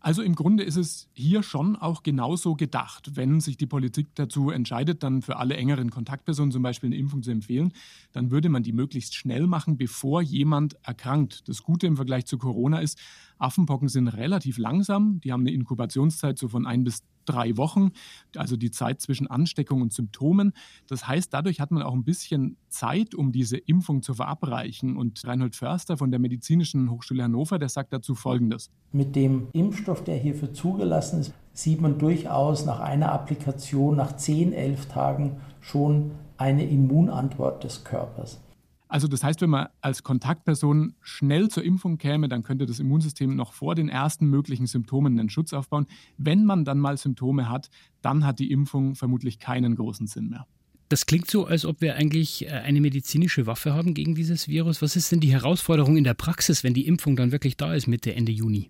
Also 0.06 0.22
im 0.22 0.36
Grunde 0.36 0.64
ist 0.64 0.76
es 0.76 1.10
hier 1.14 1.42
schon 1.42 1.76
auch 1.76 2.04
genauso 2.04 2.54
gedacht. 2.54 3.16
Wenn 3.16 3.42
sich 3.42 3.58
die 3.58 3.66
Politik 3.66 4.10
dazu 4.14 4.52
entscheidet, 4.52 5.02
dann 5.02 5.24
für 5.24 5.38
alle 5.38 5.56
engeren 5.58 5.90
Kontaktpersonen 5.90 6.52
zum 6.52 6.62
Beispiel 6.62 6.90
eine 6.90 6.98
Impfung 6.98 7.24
zu 7.24 7.32
empfehlen, 7.32 7.74
dann 8.12 8.30
würde 8.30 8.50
man 8.50 8.62
die 8.62 8.72
möglichst 8.72 9.16
schnell 9.16 9.48
machen, 9.48 9.78
bevor 9.78 10.22
jemand 10.22 10.76
erkrankt. 10.84 11.50
Das 11.50 11.64
Gute 11.64 11.88
im 11.88 11.96
Vergleich 11.96 12.28
zu 12.28 12.38
Corona 12.38 12.82
ist, 12.82 13.00
Affenpocken 13.40 13.90
sind 13.90 14.08
relativ 14.10 14.60
langsam. 14.60 15.22
Die 15.22 15.32
haben 15.32 15.42
eine 15.42 15.54
Inkubationszeit 15.54 16.38
so 16.38 16.50
von 16.50 16.68
ein 16.68 16.84
bis 16.84 17.02
drei 17.26 17.58
Wochen, 17.58 17.92
also 18.36 18.56
die 18.58 18.72
Zeit 18.72 19.02
zwischen 19.02 19.28
Ansteckung 19.28 19.82
und 19.82 19.94
Symptomen. 19.94 20.54
Das 20.88 21.08
heißt, 21.08 21.34
dadurch 21.34 21.60
hat 21.60 21.72
man 21.72 21.84
auch 21.84 21.94
ein 21.94 22.04
bisschen 22.04 22.58
Zeit, 22.70 23.16
um 23.16 23.32
diese 23.32 23.58
Impfung 23.58 24.02
zu 24.02 24.14
verabreichen. 24.14 24.98
Und 24.98 25.26
Reinhold 25.26 25.56
Förster 25.56 25.98
von 25.98 26.12
der 26.12 26.20
Medizinischen 26.20 26.90
Hochschule 26.90 27.24
Hannover, 27.24 27.60
der 27.60 27.70
sagt 27.70 27.94
dazu 27.94 28.16
Folgendes. 28.16 28.70
Mit 28.92 29.16
dem 29.16 29.48
Impfstoff, 29.54 30.04
der 30.04 30.18
hierfür 30.18 30.54
zugelassen 30.54 31.22
ist, 31.22 31.34
sieht 31.54 31.82
man 31.82 31.98
durchaus 31.98 32.66
nach 32.66 32.80
einer 32.80 33.12
Applikation, 33.12 33.96
nach 33.96 34.16
10, 34.16 34.54
11 34.54 34.86
Tagen 34.88 35.38
schon 35.62 36.12
eine 36.38 36.66
Immunantwort 36.66 37.64
des 37.64 37.84
Körpers. 37.84 38.42
Also 38.88 39.08
das 39.08 39.24
heißt, 39.24 39.42
wenn 39.42 39.50
man 39.50 39.68
als 39.82 40.04
Kontaktperson 40.04 40.96
schnell 41.02 41.50
zur 41.50 41.64
Impfung 41.64 41.98
käme, 41.98 42.30
dann 42.30 42.44
könnte 42.44 42.66
das 42.66 42.80
Immunsystem 42.80 43.36
noch 43.36 43.54
vor 43.54 43.76
den 43.76 43.90
ersten 43.90 44.28
möglichen 44.28 44.68
Symptomen 44.68 45.20
einen 45.20 45.30
Schutz 45.30 45.54
aufbauen. 45.54 45.88
Wenn 46.18 46.46
man 46.46 46.66
dann 46.66 46.80
mal 46.80 46.98
Symptome 46.98 47.50
hat, 47.50 47.70
dann 48.02 48.26
hat 48.26 48.40
die 48.40 48.52
Impfung 48.52 48.96
vermutlich 48.96 49.40
keinen 49.40 49.76
großen 49.76 50.08
Sinn 50.08 50.30
mehr. 50.30 50.46
Das 50.90 51.08
klingt 51.08 51.32
so, 51.32 51.46
als 51.46 51.66
ob 51.66 51.82
wir 51.82 51.96
eigentlich 51.96 52.46
äh, 52.46 52.50
eine 52.50 52.80
medizinische 52.80 53.48
Waffe 53.48 53.74
haben 53.74 53.96
gegen 53.96 54.14
dieses 54.14 54.48
Virus. 54.48 54.84
Was 54.84 54.96
ist 54.96 55.12
denn 55.12 55.20
die 55.20 55.32
Herausforderung 55.32 55.98
in 55.98 56.04
der 56.04 56.14
Praxis, 56.14 56.64
wenn 56.64 56.76
die 56.76 56.86
Impfung 56.86 57.16
dann 57.16 57.32
wirklich 57.32 57.58
da 57.58 57.74
ist 57.74 57.88
Mitte, 57.88 58.14
Ende 58.14 58.32
Juni? 58.32 58.68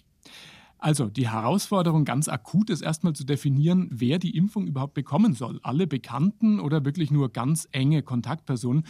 Also 0.86 1.08
die 1.08 1.28
Herausforderung 1.28 2.06
ganz 2.06 2.28
akut 2.28 2.70
ist 2.70 2.82
erstmal 2.82 3.14
zu 3.14 3.24
definieren, 3.24 3.90
wer 3.92 4.20
die 4.20 4.38
Impfung 4.38 4.68
überhaupt 4.68 4.94
bekommen 4.94 5.34
soll. 5.34 5.60
Alle 5.64 5.88
Bekannten 5.88 6.60
oder 6.60 6.86
wirklich 6.86 7.10
nur 7.10 7.34
ganz 7.34 7.68
enge 7.72 8.04
Kontaktpersonen. 8.04 8.84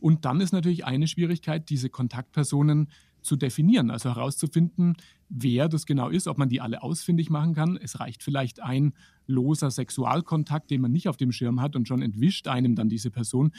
Und 0.00 0.24
dann 0.24 0.40
ist 0.40 0.52
natürlich 0.52 0.86
eine 0.86 1.06
Schwierigkeit, 1.06 1.68
diese 1.68 1.90
Kontaktpersonen 1.90 2.88
zu 3.20 3.36
definieren, 3.36 3.90
also 3.90 4.08
herauszufinden, 4.08 4.94
wer 5.28 5.68
das 5.68 5.84
genau 5.84 6.08
ist, 6.08 6.26
ob 6.26 6.38
man 6.38 6.48
die 6.48 6.62
alle 6.62 6.82
ausfindig 6.82 7.28
machen 7.28 7.52
kann. 7.52 7.76
Es 7.76 8.00
reicht 8.00 8.22
vielleicht 8.22 8.62
ein 8.62 8.94
loser 9.26 9.70
Sexualkontakt, 9.70 10.70
den 10.70 10.80
man 10.80 10.90
nicht 10.90 11.06
auf 11.06 11.18
dem 11.18 11.32
Schirm 11.32 11.60
hat 11.60 11.76
und 11.76 11.86
schon 11.86 12.00
entwischt 12.00 12.48
einem 12.48 12.76
dann 12.76 12.88
diese 12.88 13.10
Person. 13.10 13.52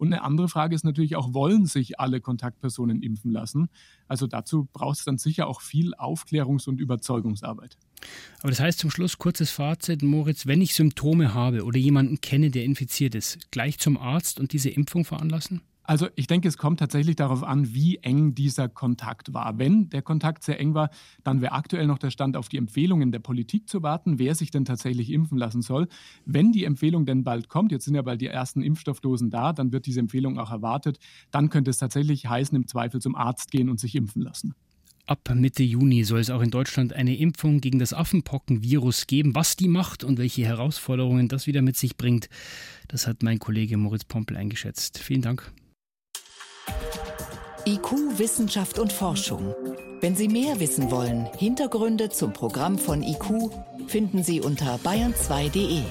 Und 0.00 0.14
eine 0.14 0.22
andere 0.22 0.48
Frage 0.48 0.74
ist 0.74 0.82
natürlich 0.82 1.14
auch, 1.14 1.34
wollen 1.34 1.66
sich 1.66 2.00
alle 2.00 2.22
Kontaktpersonen 2.22 3.02
impfen 3.02 3.32
lassen? 3.32 3.68
Also 4.08 4.26
dazu 4.26 4.66
braucht 4.72 4.96
es 4.96 5.04
dann 5.04 5.18
sicher 5.18 5.46
auch 5.46 5.60
viel 5.60 5.94
Aufklärungs- 5.94 6.66
und 6.70 6.80
Überzeugungsarbeit. 6.80 7.76
Aber 8.38 8.48
das 8.48 8.60
heißt 8.60 8.78
zum 8.78 8.90
Schluss 8.90 9.18
kurzes 9.18 9.50
Fazit, 9.50 10.02
Moritz, 10.02 10.46
wenn 10.46 10.62
ich 10.62 10.74
Symptome 10.74 11.34
habe 11.34 11.64
oder 11.64 11.76
jemanden 11.76 12.22
kenne, 12.22 12.50
der 12.50 12.64
infiziert 12.64 13.14
ist, 13.14 13.50
gleich 13.50 13.78
zum 13.78 13.98
Arzt 13.98 14.40
und 14.40 14.54
diese 14.54 14.70
Impfung 14.70 15.04
veranlassen? 15.04 15.60
Also 15.90 16.06
ich 16.14 16.28
denke, 16.28 16.46
es 16.46 16.56
kommt 16.56 16.78
tatsächlich 16.78 17.16
darauf 17.16 17.42
an, 17.42 17.74
wie 17.74 17.96
eng 17.96 18.36
dieser 18.36 18.68
Kontakt 18.68 19.34
war. 19.34 19.58
Wenn 19.58 19.88
der 19.88 20.02
Kontakt 20.02 20.44
sehr 20.44 20.60
eng 20.60 20.72
war, 20.72 20.88
dann 21.24 21.40
wäre 21.40 21.50
aktuell 21.50 21.88
noch 21.88 21.98
der 21.98 22.12
Stand, 22.12 22.36
auf 22.36 22.48
die 22.48 22.58
Empfehlungen 22.58 23.10
der 23.10 23.18
Politik 23.18 23.68
zu 23.68 23.82
warten, 23.82 24.20
wer 24.20 24.36
sich 24.36 24.52
denn 24.52 24.64
tatsächlich 24.64 25.10
impfen 25.10 25.36
lassen 25.36 25.62
soll. 25.62 25.88
Wenn 26.24 26.52
die 26.52 26.62
Empfehlung 26.62 27.06
denn 27.06 27.24
bald 27.24 27.48
kommt, 27.48 27.72
jetzt 27.72 27.86
sind 27.86 27.96
ja 27.96 28.02
bald 28.02 28.20
die 28.20 28.28
ersten 28.28 28.62
Impfstoffdosen 28.62 29.30
da, 29.30 29.52
dann 29.52 29.72
wird 29.72 29.86
diese 29.86 29.98
Empfehlung 29.98 30.38
auch 30.38 30.52
erwartet, 30.52 31.00
dann 31.32 31.50
könnte 31.50 31.72
es 31.72 31.78
tatsächlich 31.78 32.28
heißen, 32.28 32.54
im 32.54 32.68
Zweifel 32.68 33.00
zum 33.00 33.16
Arzt 33.16 33.50
gehen 33.50 33.68
und 33.68 33.80
sich 33.80 33.96
impfen 33.96 34.22
lassen. 34.22 34.54
Ab 35.06 35.28
Mitte 35.34 35.64
Juni 35.64 36.04
soll 36.04 36.20
es 36.20 36.30
auch 36.30 36.40
in 36.40 36.52
Deutschland 36.52 36.92
eine 36.92 37.16
Impfung 37.16 37.60
gegen 37.60 37.80
das 37.80 37.92
Affenpockenvirus 37.92 39.08
geben. 39.08 39.34
Was 39.34 39.56
die 39.56 39.66
macht 39.66 40.04
und 40.04 40.18
welche 40.18 40.44
Herausforderungen 40.44 41.26
das 41.26 41.48
wieder 41.48 41.62
mit 41.62 41.76
sich 41.76 41.96
bringt, 41.96 42.28
das 42.86 43.08
hat 43.08 43.24
mein 43.24 43.40
Kollege 43.40 43.76
Moritz 43.76 44.04
Pompel 44.04 44.36
eingeschätzt. 44.36 44.98
Vielen 44.98 45.22
Dank. 45.22 45.52
IQ, 47.66 48.18
Wissenschaft 48.18 48.78
und 48.78 48.92
Forschung. 48.92 49.54
Wenn 50.00 50.16
Sie 50.16 50.28
mehr 50.28 50.60
wissen 50.60 50.90
wollen, 50.90 51.26
Hintergründe 51.36 52.08
zum 52.08 52.32
Programm 52.32 52.78
von 52.78 53.02
IQ 53.02 53.50
finden 53.86 54.22
Sie 54.22 54.40
unter 54.40 54.76
bayern2.de. 54.76 55.82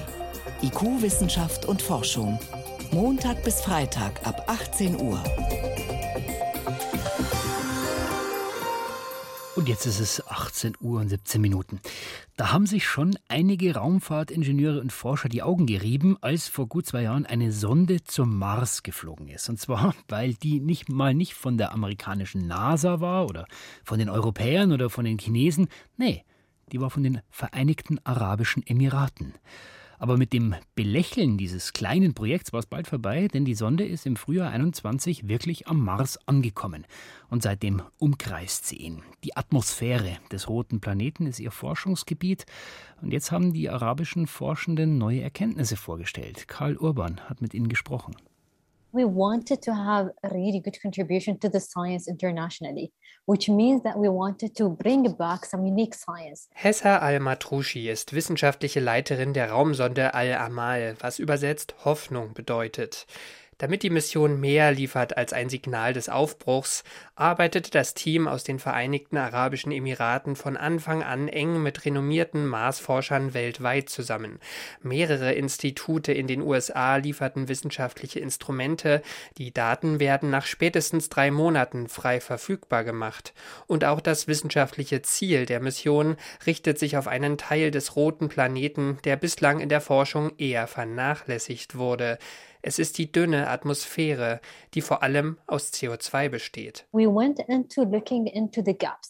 IQ, 0.62 1.02
Wissenschaft 1.02 1.66
und 1.66 1.80
Forschung. 1.80 2.40
Montag 2.90 3.44
bis 3.44 3.60
Freitag 3.60 4.26
ab 4.26 4.44
18 4.48 5.00
Uhr. 5.00 5.22
Und 9.54 9.68
jetzt 9.68 9.86
ist 9.86 10.00
es 10.00 10.26
18 10.26 10.74
Uhr 10.80 11.00
und 11.00 11.08
17 11.08 11.40
Minuten. 11.40 11.80
Da 12.40 12.52
haben 12.52 12.64
sich 12.64 12.86
schon 12.86 13.18
einige 13.28 13.74
Raumfahrtingenieure 13.74 14.80
und 14.80 14.94
Forscher 14.94 15.28
die 15.28 15.42
Augen 15.42 15.66
gerieben, 15.66 16.16
als 16.22 16.48
vor 16.48 16.68
gut 16.68 16.86
zwei 16.86 17.02
Jahren 17.02 17.26
eine 17.26 17.52
Sonde 17.52 18.02
zum 18.02 18.38
Mars 18.38 18.82
geflogen 18.82 19.28
ist. 19.28 19.50
Und 19.50 19.60
zwar, 19.60 19.94
weil 20.08 20.32
die 20.32 20.58
nicht 20.58 20.88
mal 20.88 21.12
nicht 21.12 21.34
von 21.34 21.58
der 21.58 21.72
amerikanischen 21.72 22.46
NASA 22.46 23.02
war 23.02 23.26
oder 23.26 23.44
von 23.84 23.98
den 23.98 24.08
Europäern 24.08 24.72
oder 24.72 24.88
von 24.88 25.04
den 25.04 25.18
Chinesen. 25.18 25.68
Nee, 25.98 26.24
die 26.72 26.80
war 26.80 26.88
von 26.88 27.02
den 27.02 27.20
Vereinigten 27.28 28.00
Arabischen 28.04 28.66
Emiraten. 28.66 29.34
Aber 30.00 30.16
mit 30.16 30.32
dem 30.32 30.54
Belächeln 30.74 31.36
dieses 31.36 31.74
kleinen 31.74 32.14
Projekts 32.14 32.54
war 32.54 32.60
es 32.60 32.66
bald 32.66 32.88
vorbei, 32.88 33.28
denn 33.28 33.44
die 33.44 33.54
Sonde 33.54 33.84
ist 33.84 34.06
im 34.06 34.16
Frühjahr 34.16 34.50
21 34.50 35.28
wirklich 35.28 35.68
am 35.68 35.84
Mars 35.84 36.18
angekommen. 36.26 36.86
Und 37.28 37.42
seitdem 37.42 37.82
umkreist 37.98 38.66
sie 38.66 38.76
ihn. 38.76 39.02
Die 39.24 39.36
Atmosphäre 39.36 40.16
des 40.32 40.48
roten 40.48 40.80
Planeten 40.80 41.26
ist 41.26 41.38
ihr 41.38 41.50
Forschungsgebiet. 41.50 42.46
Und 43.02 43.12
jetzt 43.12 43.30
haben 43.30 43.52
die 43.52 43.68
arabischen 43.68 44.26
Forschenden 44.26 44.96
neue 44.96 45.20
Erkenntnisse 45.20 45.76
vorgestellt. 45.76 46.48
Karl 46.48 46.78
Urban 46.78 47.20
hat 47.28 47.42
mit 47.42 47.52
ihnen 47.52 47.68
gesprochen. 47.68 48.16
We 48.92 49.04
wanted 49.04 49.62
to 49.62 49.74
have 49.74 50.10
a 50.22 50.28
really 50.28 50.60
good 50.60 50.80
contribution 50.80 51.38
to 51.40 51.48
the 51.48 51.60
science 51.60 52.08
internationally, 52.08 52.92
which 53.26 53.48
means 53.48 53.82
that 53.82 53.96
we 53.96 54.08
wanted 54.08 54.56
to 54.56 54.70
bring 54.70 55.12
back 55.16 55.44
some 55.44 55.64
unique 55.64 55.94
science. 55.94 56.48
Hessa 56.54 57.00
Al-Matrushi 57.00 57.88
ist 57.88 58.12
wissenschaftliche 58.12 58.80
Leiterin 58.80 59.32
der 59.32 59.50
Raumsonde 59.50 60.14
Al-Amal, 60.14 60.96
was 61.00 61.18
übersetzt 61.18 61.74
Hoffnung 61.84 62.34
bedeutet. 62.34 63.06
Damit 63.60 63.82
die 63.82 63.90
Mission 63.90 64.40
mehr 64.40 64.72
liefert 64.72 65.18
als 65.18 65.34
ein 65.34 65.50
Signal 65.50 65.92
des 65.92 66.08
Aufbruchs, 66.08 66.82
arbeitete 67.14 67.70
das 67.70 67.92
Team 67.92 68.26
aus 68.26 68.42
den 68.42 68.58
Vereinigten 68.58 69.18
Arabischen 69.18 69.70
Emiraten 69.70 70.34
von 70.34 70.56
Anfang 70.56 71.02
an 71.02 71.28
eng 71.28 71.62
mit 71.62 71.84
renommierten 71.84 72.46
Marsforschern 72.46 73.34
weltweit 73.34 73.90
zusammen. 73.90 74.38
Mehrere 74.80 75.34
Institute 75.34 76.10
in 76.10 76.26
den 76.26 76.40
USA 76.40 76.96
lieferten 76.96 77.48
wissenschaftliche 77.48 78.18
Instrumente, 78.18 79.02
die 79.36 79.52
Daten 79.52 80.00
werden 80.00 80.30
nach 80.30 80.46
spätestens 80.46 81.10
drei 81.10 81.30
Monaten 81.30 81.88
frei 81.88 82.22
verfügbar 82.22 82.82
gemacht. 82.82 83.34
Und 83.66 83.84
auch 83.84 84.00
das 84.00 84.26
wissenschaftliche 84.26 85.02
Ziel 85.02 85.44
der 85.44 85.60
Mission 85.60 86.16
richtet 86.46 86.78
sich 86.78 86.96
auf 86.96 87.06
einen 87.06 87.36
Teil 87.36 87.70
des 87.70 87.94
roten 87.94 88.30
Planeten, 88.30 88.96
der 89.04 89.16
bislang 89.16 89.60
in 89.60 89.68
der 89.68 89.82
Forschung 89.82 90.32
eher 90.38 90.66
vernachlässigt 90.66 91.76
wurde. 91.76 92.16
Es 92.62 92.78
ist 92.78 92.98
die 92.98 93.10
dünne 93.10 93.48
Atmosphäre, 93.48 94.40
die 94.74 94.82
vor 94.82 95.02
allem 95.02 95.38
aus 95.46 95.72
CO2 95.72 96.28
besteht. 96.28 96.86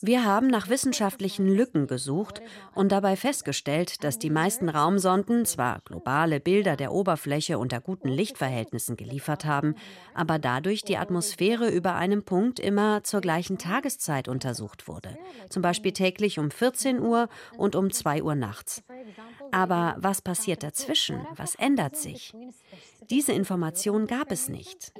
Wir 0.02 0.24
haben 0.24 0.46
nach 0.46 0.68
wissenschaftlichen 0.68 1.46
Lücken 1.46 1.86
gesucht 1.86 2.40
und 2.74 2.92
dabei 2.92 3.16
festgestellt, 3.16 4.04
dass 4.04 4.18
die 4.18 4.30
meisten 4.30 4.68
Raumsonden 4.68 5.44
zwar 5.46 5.80
globale 5.84 6.38
Bilder 6.38 6.76
der 6.76 6.92
Oberfläche 6.92 7.58
unter 7.58 7.80
guten 7.80 8.08
Lichtverhältnissen 8.08 8.96
geliefert 8.96 9.44
haben, 9.44 9.74
aber 10.14 10.38
dadurch 10.38 10.82
die 10.82 10.96
Atmosphäre 10.96 11.70
über 11.70 11.96
einem 11.96 12.22
Punkt 12.22 12.60
immer 12.60 13.02
zur 13.02 13.20
gleichen 13.20 13.58
Tageszeit 13.58 14.28
untersucht 14.28 14.86
wurde. 14.86 15.16
Zum 15.48 15.62
Beispiel 15.62 15.92
täglich 15.92 16.38
um 16.38 16.50
14 16.50 17.00
Uhr 17.00 17.28
und 17.56 17.74
um 17.74 17.90
2 17.90 18.22
Uhr 18.22 18.34
nachts. 18.36 18.82
Aber 19.52 19.96
was 19.98 20.22
passiert 20.22 20.62
dazwischen? 20.62 21.26
Was 21.36 21.54
ändert 21.56 21.96
sich? 21.96 22.32
Diese 23.10 23.32
Information 23.40 24.06
gab 24.06 24.30
es 24.32 24.50
nicht. 24.50 24.92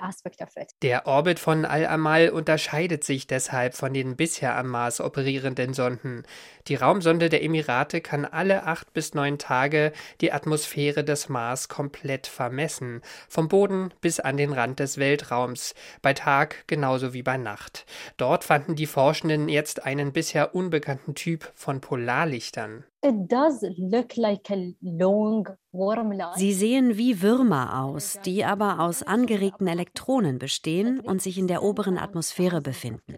Der 0.80 1.06
Orbit 1.06 1.38
von 1.38 1.66
Al-Amal 1.66 2.30
unterscheidet 2.30 3.04
sich 3.04 3.26
deshalb 3.26 3.75
von 3.75 3.92
den 3.92 4.16
bisher 4.16 4.56
am 4.56 4.68
Mars 4.68 5.02
operierenden 5.02 5.75
Sonden. 5.75 6.23
Die 6.66 6.75
Raumsonde 6.75 7.28
der 7.28 7.42
Emirate 7.42 8.00
kann 8.00 8.25
alle 8.25 8.64
acht 8.64 8.94
bis 8.94 9.12
neun 9.12 9.38
Tage 9.38 9.92
die 10.23 10.32
Atmosphäre 10.32 11.04
des 11.04 11.28
Mars 11.28 11.68
komplett 11.68 12.26
vermessen, 12.26 13.02
vom 13.28 13.49
Boden 13.49 13.92
bis 14.00 14.20
an 14.20 14.38
den 14.38 14.54
Rand 14.54 14.78
des 14.78 14.97
Weltraums, 14.97 15.75
bei 16.00 16.14
Tag 16.14 16.64
genauso 16.66 17.12
wie 17.12 17.23
bei 17.23 17.37
Nacht. 17.37 17.85
Dort 18.16 18.44
fanden 18.44 18.75
die 18.75 18.87
Forschenden 18.87 19.50
jetzt 19.50 19.85
einen 19.85 20.14
bisher 20.14 20.54
unbekannten 20.54 21.14
Typ 21.14 21.52
von 21.54 21.82
Polarlichtern. 21.82 22.85
Sie 26.37 26.52
sehen 26.52 26.99
wie 26.99 27.23
Würmer 27.23 27.83
aus, 27.85 28.19
die 28.26 28.45
aber 28.45 28.80
aus 28.80 29.02
angeregten 29.02 29.69
Elektronen 29.69 30.38
bestehen 30.38 31.00
und 31.00 31.23
sich 31.23 31.38
in 31.38 31.47
der 31.47 31.62
oberen 31.62 31.97
Atmosphäre 31.97 32.61
befinden. 32.61 33.16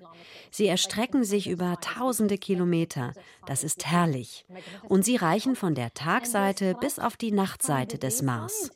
Sie 0.50 0.66
erstrecken 0.66 1.24
sich 1.24 1.48
über 1.48 1.78
tausende 1.80 2.38
Kilometer. 2.38 3.12
Das 3.46 3.64
ist 3.64 3.86
herrlich. 3.86 4.46
Und 4.88 5.04
sie 5.04 5.16
reichen 5.16 5.56
von 5.56 5.74
der 5.74 5.92
Tagseite 5.94 6.76
bis 6.80 7.00
auf 7.00 7.16
die 7.16 7.32
Nachtseite 7.32 7.98
des 7.98 8.22
Mars. 8.22 8.70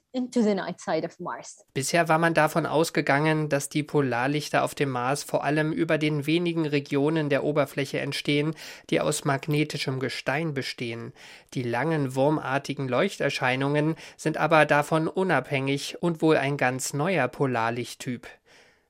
Bisher 1.75 2.09
war 2.09 2.19
man 2.19 2.33
davon 2.33 2.65
ausgegangen, 2.65 3.51
dass 3.51 3.69
die 3.69 3.83
Polarlichter 3.83 4.65
auf 4.65 4.75
dem 4.75 4.91
Mars 4.91 5.23
vor 5.23 5.45
allem 5.45 5.73
über 5.73 5.99
den 5.99 6.27
wenigen 6.27 6.65
Regionen 6.65 7.29
der 7.29 7.45
Oberfläche 7.45 8.01
entstehen, 8.01 8.55
die 8.89 9.01
aus 9.01 9.27
magnetischem 9.27 10.01
Gestein 10.01 10.55
bestehen. 10.55 11.13
Die 11.53 11.63
langen 11.63 12.15
wurmartigen 12.15 12.89
Leuchterscheinungen 12.89 13.95
sind 14.17 14.39
aber 14.39 14.65
davon 14.65 15.07
unabhängig 15.07 15.99
und 16.01 16.23
wohl 16.23 16.39
ein 16.39 16.57
ganz 16.57 16.95
neuer 16.95 17.29
Polarlichttyp. 17.29 18.27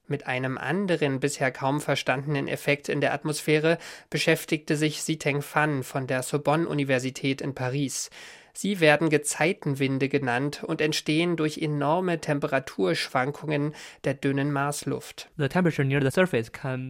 Mit 0.07 0.29
einem 0.29 0.57
anderen 0.57 1.19
bisher 1.19 1.51
kaum 1.51 1.81
verstandenen 1.81 2.47
Effekt 2.47 2.89
in 2.89 3.01
der 3.01 3.13
Atmosphäre 3.13 3.79
beschäftigte 4.09 4.77
sich 4.77 5.03
Ziteng 5.03 5.43
Fan 5.43 5.83
von 5.83 6.07
der 6.07 6.23
Sorbonne-Universität 6.23 7.41
in 7.41 7.57
Paris. 7.57 8.11
Sie 8.57 8.81
werden 8.81 9.11
Gezeitenwinde 9.11 10.09
genannt 10.09 10.65
und 10.65 10.81
entstehen 10.81 11.37
durch 11.37 11.59
enorme 11.59 12.23
Temperaturschwankungen 12.23 13.75
der 14.05 14.15
dünnen 14.15 14.51
Marsluft. 14.51 15.29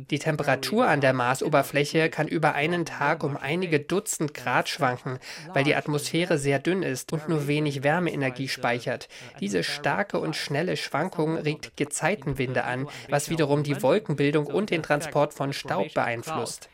Die 0.08 0.20
Temperatur 0.20 0.86
an 0.86 1.00
der 1.00 1.12
Marsoberfläche 1.12 2.08
kann 2.08 2.28
über 2.28 2.54
einen 2.54 2.86
Tag 2.86 3.24
um 3.24 3.36
einige 3.36 3.80
Dutzend 3.80 4.32
Grad 4.32 4.68
schwanken, 4.68 5.18
weil 5.52 5.64
die 5.64 5.74
Atmosphäre 5.74 6.38
sehr 6.38 6.60
dünn 6.60 6.84
ist 6.84 7.12
und 7.12 7.28
nur 7.28 7.48
wenig 7.48 7.82
Wärmeenergie 7.82 8.46
speichert. 8.46 9.08
Diese 9.40 9.64
starke 9.64 10.20
und 10.20 10.36
schnelle 10.36 10.76
Schwankung 10.76 11.36
regt 11.36 11.76
Gezeitenwinde 11.76 12.62
an, 12.62 12.86
was 13.08 13.28
wiederum 13.28 13.64
die 13.64 13.82
Wolkenbildung 13.82 14.46
und 14.46 14.70
den 14.70 14.84
Transport 14.84 15.34
von 15.34 15.52
Staub 15.52 15.92
beeinflusst. 15.94 16.68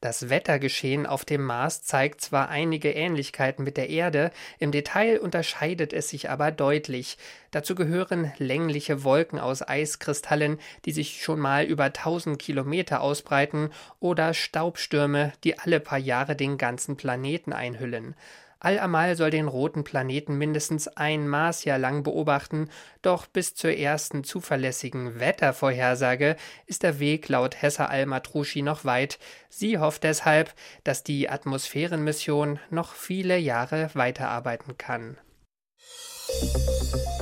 Das 0.00 0.28
Wettergeschehen 0.28 1.06
auf 1.06 1.24
dem 1.24 1.42
Mars 1.42 1.82
zeigt 1.82 2.20
zwar 2.20 2.50
einige 2.50 2.90
Ähnlichkeiten 2.92 3.64
mit 3.64 3.78
der 3.78 3.88
Erde, 3.88 4.30
im 4.58 4.70
Detail 4.70 5.18
unterscheidet 5.18 5.94
es 5.94 6.10
sich 6.10 6.28
aber 6.28 6.52
deutlich. 6.52 7.16
Dazu 7.50 7.74
gehören 7.74 8.30
längliche 8.36 9.04
Wolken 9.04 9.38
aus 9.38 9.66
Eiskristallen, 9.66 10.58
die 10.84 10.92
sich 10.92 11.22
schon 11.22 11.40
mal 11.40 11.64
über 11.64 11.94
tausend 11.94 12.38
Kilometer 12.38 13.00
ausbreiten, 13.00 13.70
oder 13.98 14.34
Staubstürme, 14.34 15.32
die 15.44 15.58
alle 15.58 15.80
paar 15.80 15.98
Jahre 15.98 16.36
den 16.36 16.58
ganzen 16.58 16.98
Planeten 16.98 17.54
einhüllen. 17.54 18.14
Al-Amal 18.58 19.16
soll 19.16 19.30
den 19.30 19.48
roten 19.48 19.84
Planeten 19.84 20.38
mindestens 20.38 20.88
ein 20.88 21.28
Marsjahr 21.28 21.78
lang 21.78 22.02
beobachten, 22.02 22.70
doch 23.02 23.26
bis 23.26 23.54
zur 23.54 23.72
ersten 23.72 24.24
zuverlässigen 24.24 25.20
Wettervorhersage 25.20 26.36
ist 26.66 26.82
der 26.82 26.98
Weg 26.98 27.28
laut 27.28 27.60
Hessa 27.60 27.86
Al-Matruschi 27.86 28.62
noch 28.62 28.84
weit. 28.84 29.18
Sie 29.50 29.78
hofft 29.78 30.04
deshalb, 30.04 30.54
dass 30.84 31.04
die 31.04 31.28
Atmosphärenmission 31.28 32.58
noch 32.70 32.94
viele 32.94 33.36
Jahre 33.36 33.90
weiterarbeiten 33.92 34.78
kann. 34.78 35.18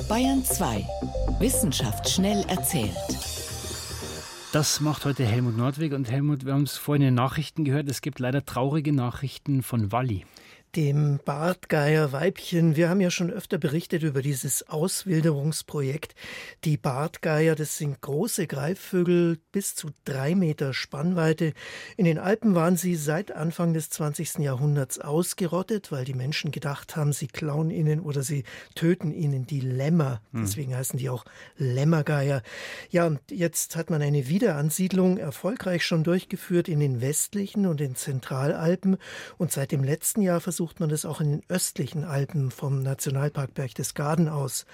Bayern 0.07 0.43
2. 0.43 0.87
Wissenschaft 1.39 2.09
schnell 2.09 2.45
erzählt. 2.47 2.95
Das 4.53 4.79
macht 4.79 5.03
heute 5.03 5.25
Helmut 5.25 5.57
Nordweg. 5.57 5.91
Und 5.91 6.09
Helmut, 6.09 6.45
wir 6.45 6.53
haben 6.53 6.63
es 6.63 6.77
vorhin 6.77 7.01
in 7.01 7.07
den 7.09 7.15
Nachrichten 7.15 7.65
gehört, 7.65 7.89
es 7.89 8.01
gibt 8.01 8.19
leider 8.19 8.45
traurige 8.45 8.93
Nachrichten 8.93 9.63
von 9.63 9.91
Walli 9.91 10.25
dem 10.75 11.19
Bartgeier-Weibchen. 11.23 12.75
Wir 12.75 12.89
haben 12.89 12.99
ja 12.99 13.09
schon 13.09 13.31
öfter 13.31 13.57
berichtet 13.57 14.03
über 14.03 14.21
dieses 14.21 14.67
Auswilderungsprojekt. 14.67 16.15
Die 16.65 16.75
Bartgeier, 16.75 17.55
das 17.55 17.77
sind 17.77 18.01
große 18.01 18.45
Greifvögel 18.45 19.39
bis 19.53 19.75
zu 19.75 19.91
drei 20.03 20.35
Meter 20.35 20.73
Spannweite. 20.73 21.53
In 21.95 22.03
den 22.03 22.19
Alpen 22.19 22.55
waren 22.55 22.75
sie 22.75 22.95
seit 22.95 23.31
Anfang 23.31 23.73
des 23.73 23.89
20. 23.89 24.39
Jahrhunderts 24.39 24.99
ausgerottet, 24.99 25.93
weil 25.93 26.03
die 26.03 26.13
Menschen 26.13 26.51
gedacht 26.51 26.97
haben, 26.97 27.13
sie 27.13 27.27
klauen 27.27 27.69
ihnen 27.69 28.01
oder 28.01 28.21
sie 28.21 28.43
töten 28.75 29.13
ihnen 29.13 29.47
die 29.47 29.61
Lämmer. 29.61 30.21
Hm. 30.33 30.41
Deswegen 30.41 30.75
heißen 30.75 30.99
die 30.99 31.09
auch 31.09 31.23
Lämmergeier. 31.57 32.41
Ja, 32.89 33.07
und 33.07 33.21
jetzt 33.31 33.77
hat 33.77 33.89
man 33.89 34.01
eine 34.01 34.27
Wiederansiedlung 34.27 35.17
erfolgreich 35.17 35.85
schon 35.85 36.03
durchgeführt 36.03 36.67
in 36.67 36.81
den 36.81 36.99
westlichen 36.99 37.65
und 37.65 37.79
den 37.79 37.95
Zentralalpen. 37.95 38.97
Und 39.37 39.53
seit 39.53 39.71
dem 39.71 39.83
letzten 39.83 40.21
Jahr 40.21 40.41
versucht 40.41 40.64
versucht 40.65 40.79
man 40.79 40.89
das 40.89 41.05
auch 41.05 41.21
in 41.21 41.29
den 41.29 41.43
östlichen 41.47 42.03
Alpen 42.03 42.49
vom 42.49 42.81
Nationalpark 42.81 43.53
Berchtesgaden 43.53 44.27
aus. 44.27 44.65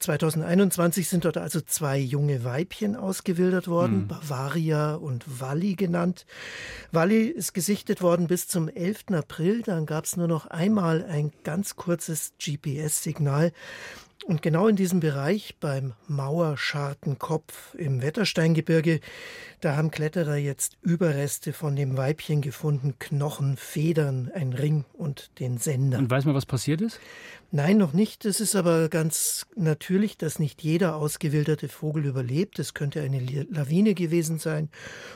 2021 0.00 1.06
sind 1.06 1.26
dort 1.26 1.36
also 1.36 1.60
zwei 1.60 1.98
junge 1.98 2.44
Weibchen 2.44 2.96
ausgewildert 2.96 3.68
worden, 3.68 4.04
mhm. 4.04 4.08
Bavaria 4.08 4.94
und 4.94 5.40
Walli 5.40 5.74
genannt. 5.74 6.24
Walli 6.92 7.26
ist 7.26 7.52
gesichtet 7.52 8.00
worden 8.00 8.26
bis 8.26 8.48
zum 8.48 8.70
11. 8.70 9.10
April. 9.12 9.60
Dann 9.60 9.84
gab 9.84 10.06
es 10.06 10.16
nur 10.16 10.28
noch 10.28 10.46
einmal 10.46 11.04
ein 11.04 11.30
ganz 11.44 11.76
kurzes 11.76 12.32
GPS-Signal. 12.38 13.52
Und 14.26 14.42
genau 14.42 14.68
in 14.68 14.76
diesem 14.76 15.00
Bereich 15.00 15.56
beim 15.58 15.94
Mauerschartenkopf 16.06 17.74
im 17.74 18.02
Wettersteingebirge, 18.02 19.00
da 19.60 19.76
haben 19.76 19.90
Kletterer 19.90 20.36
jetzt 20.36 20.76
Überreste 20.82 21.52
von 21.52 21.76
dem 21.76 21.96
Weibchen 21.96 22.42
gefunden, 22.42 22.94
Knochen, 22.98 23.56
Federn, 23.56 24.30
ein 24.34 24.52
Ring 24.52 24.84
und 24.92 25.30
den 25.40 25.58
Sender. 25.58 25.98
Und 25.98 26.10
weiß 26.10 26.26
man, 26.26 26.34
was 26.34 26.46
passiert 26.46 26.80
ist? 26.80 27.00
Nein, 27.50 27.78
noch 27.78 27.94
nicht. 27.94 28.26
Es 28.26 28.40
ist 28.40 28.54
aber 28.54 28.90
ganz 28.90 29.46
natürlich, 29.56 30.18
dass 30.18 30.38
nicht 30.38 30.62
jeder 30.62 30.96
ausgewilderte 30.96 31.68
Vogel 31.68 32.04
überlebt. 32.04 32.58
Es 32.58 32.74
könnte 32.74 33.00
eine 33.00 33.20
Lawine 33.20 33.94
gewesen 33.94 34.38
sein 34.38 34.68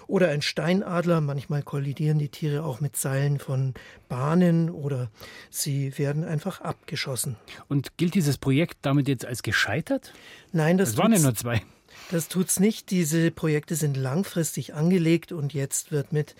oder 0.07 0.31
ein 0.31 0.41
Steinadler. 0.41 1.21
Manchmal 1.21 1.63
kollidieren 1.63 2.19
die 2.19 2.31
Tiere 2.31 2.65
auch 2.65 2.81
mit 2.81 2.97
Seilen 2.97 3.39
von 3.39 3.75
Bahnen 4.09 4.71
oder 4.71 5.11
sie 5.51 5.99
werden 5.99 6.25
einfach 6.25 6.63
abgeschossen. 6.63 7.37
Und 7.69 7.99
gilt 7.99 8.15
dieses 8.15 8.39
Projekt 8.39 8.79
damit 8.93 9.09
jetzt 9.09 9.25
als 9.25 9.43
gescheitert? 9.43 10.13
Nein, 10.53 10.79
das, 10.79 10.91
das 10.91 10.99
waren 10.99 11.13
ja 11.13 11.19
nur 11.19 11.35
zwei. 11.35 11.63
Das 12.11 12.29
tut's 12.29 12.61
nicht. 12.61 12.91
Diese 12.91 13.31
Projekte 13.31 13.75
sind 13.75 13.97
langfristig 13.97 14.75
angelegt 14.75 15.33
und 15.33 15.55
jetzt 15.55 15.93
wird 15.93 16.13
mit 16.13 16.35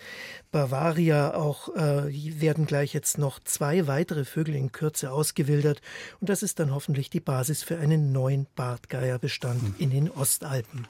Bavaria 0.51 1.33
auch 1.33 1.69
äh, 1.75 2.39
werden 2.39 2.65
gleich 2.65 2.93
jetzt 2.93 3.17
noch 3.17 3.39
zwei 3.39 3.87
weitere 3.87 4.23
Vögel 4.23 4.55
in 4.55 4.71
Kürze 4.71 5.11
ausgewildert 5.11 5.81
und 6.19 6.29
das 6.29 6.43
ist 6.43 6.59
dann 6.59 6.73
hoffentlich 6.73 7.09
die 7.09 7.19
Basis 7.19 7.63
für 7.63 7.79
einen 7.79 8.11
neuen 8.11 8.45
Bartgeierbestand 8.55 9.61
hm. 9.61 9.75
in 9.79 9.89
den 9.89 10.11
Ostalpen. 10.11 10.87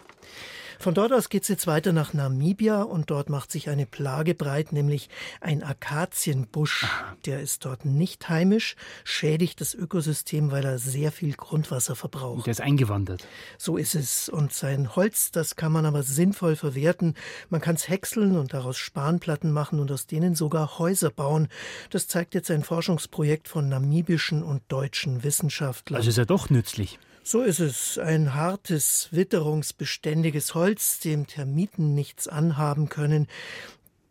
Von 0.84 0.94
dort 0.94 1.14
aus 1.14 1.30
geht 1.30 1.44
es 1.44 1.48
jetzt 1.48 1.66
weiter 1.66 1.94
nach 1.94 2.14
Namibia 2.14 2.82
und 2.82 3.10
dort 3.10 3.30
macht 3.30 3.54
sich 3.54 3.70
eine 3.70 3.86
Plage 3.86 4.36
breit, 4.36 4.74
nämlich 4.74 5.08
ein 5.40 5.64
Akazienbusch. 5.64 6.86
Der 7.26 7.40
ist 7.40 7.64
dort 7.64 7.86
nicht 7.86 8.28
heimisch, 8.28 8.76
schädigt 9.06 9.62
das 9.62 9.76
Ökosystem, 9.76 10.52
weil 10.52 10.66
er 10.66 10.80
sehr 10.80 11.14
viel 11.14 11.36
Grundwasser 11.36 11.96
verbraucht. 11.96 12.40
Und 12.40 12.48
der 12.48 12.52
ist 12.52 12.60
eingewandert. 12.60 13.26
So 13.58 13.78
ist 13.78 13.96
es. 13.96 14.28
Und 14.28 14.52
sein 14.52 14.94
Holz, 14.98 15.32
das 15.32 15.56
kann 15.56 15.72
man 15.72 15.86
aber 15.86 16.04
sinnvoll 16.04 16.58
verwerten. 16.58 17.14
Man 17.50 17.62
kann 17.62 17.76
es 17.76 17.88
häckseln 17.88 18.36
und 18.36 18.54
daraus 18.54 18.78
Spanplatten 18.78 19.54
machen 19.54 19.80
und 19.80 19.90
aus 19.90 20.06
denen 20.06 20.36
sogar 20.36 20.80
Häuser 20.80 21.12
bauen. 21.12 21.48
Das 21.92 22.10
zeigt 22.10 22.34
jetzt 22.34 22.52
ein 22.52 22.66
Forschungsprojekt 22.66 23.48
von 23.48 23.70
namibischen 23.70 24.44
und 24.44 24.64
deutschen 24.68 25.24
Wissenschaftlern. 25.24 25.96
Also 25.96 26.10
ist 26.10 26.18
er 26.18 26.26
doch 26.26 26.50
nützlich. 26.50 27.00
So 27.26 27.42
ist 27.42 27.62
es. 27.62 27.98
Ein 27.98 28.34
hartes, 28.34 29.08
witterungsbeständiges 29.12 30.56
Holz, 30.56 31.00
dem 31.00 31.26
Termiten 31.26 31.96
nichts 31.96 32.28
anhaben 32.28 32.90
können. 32.90 33.28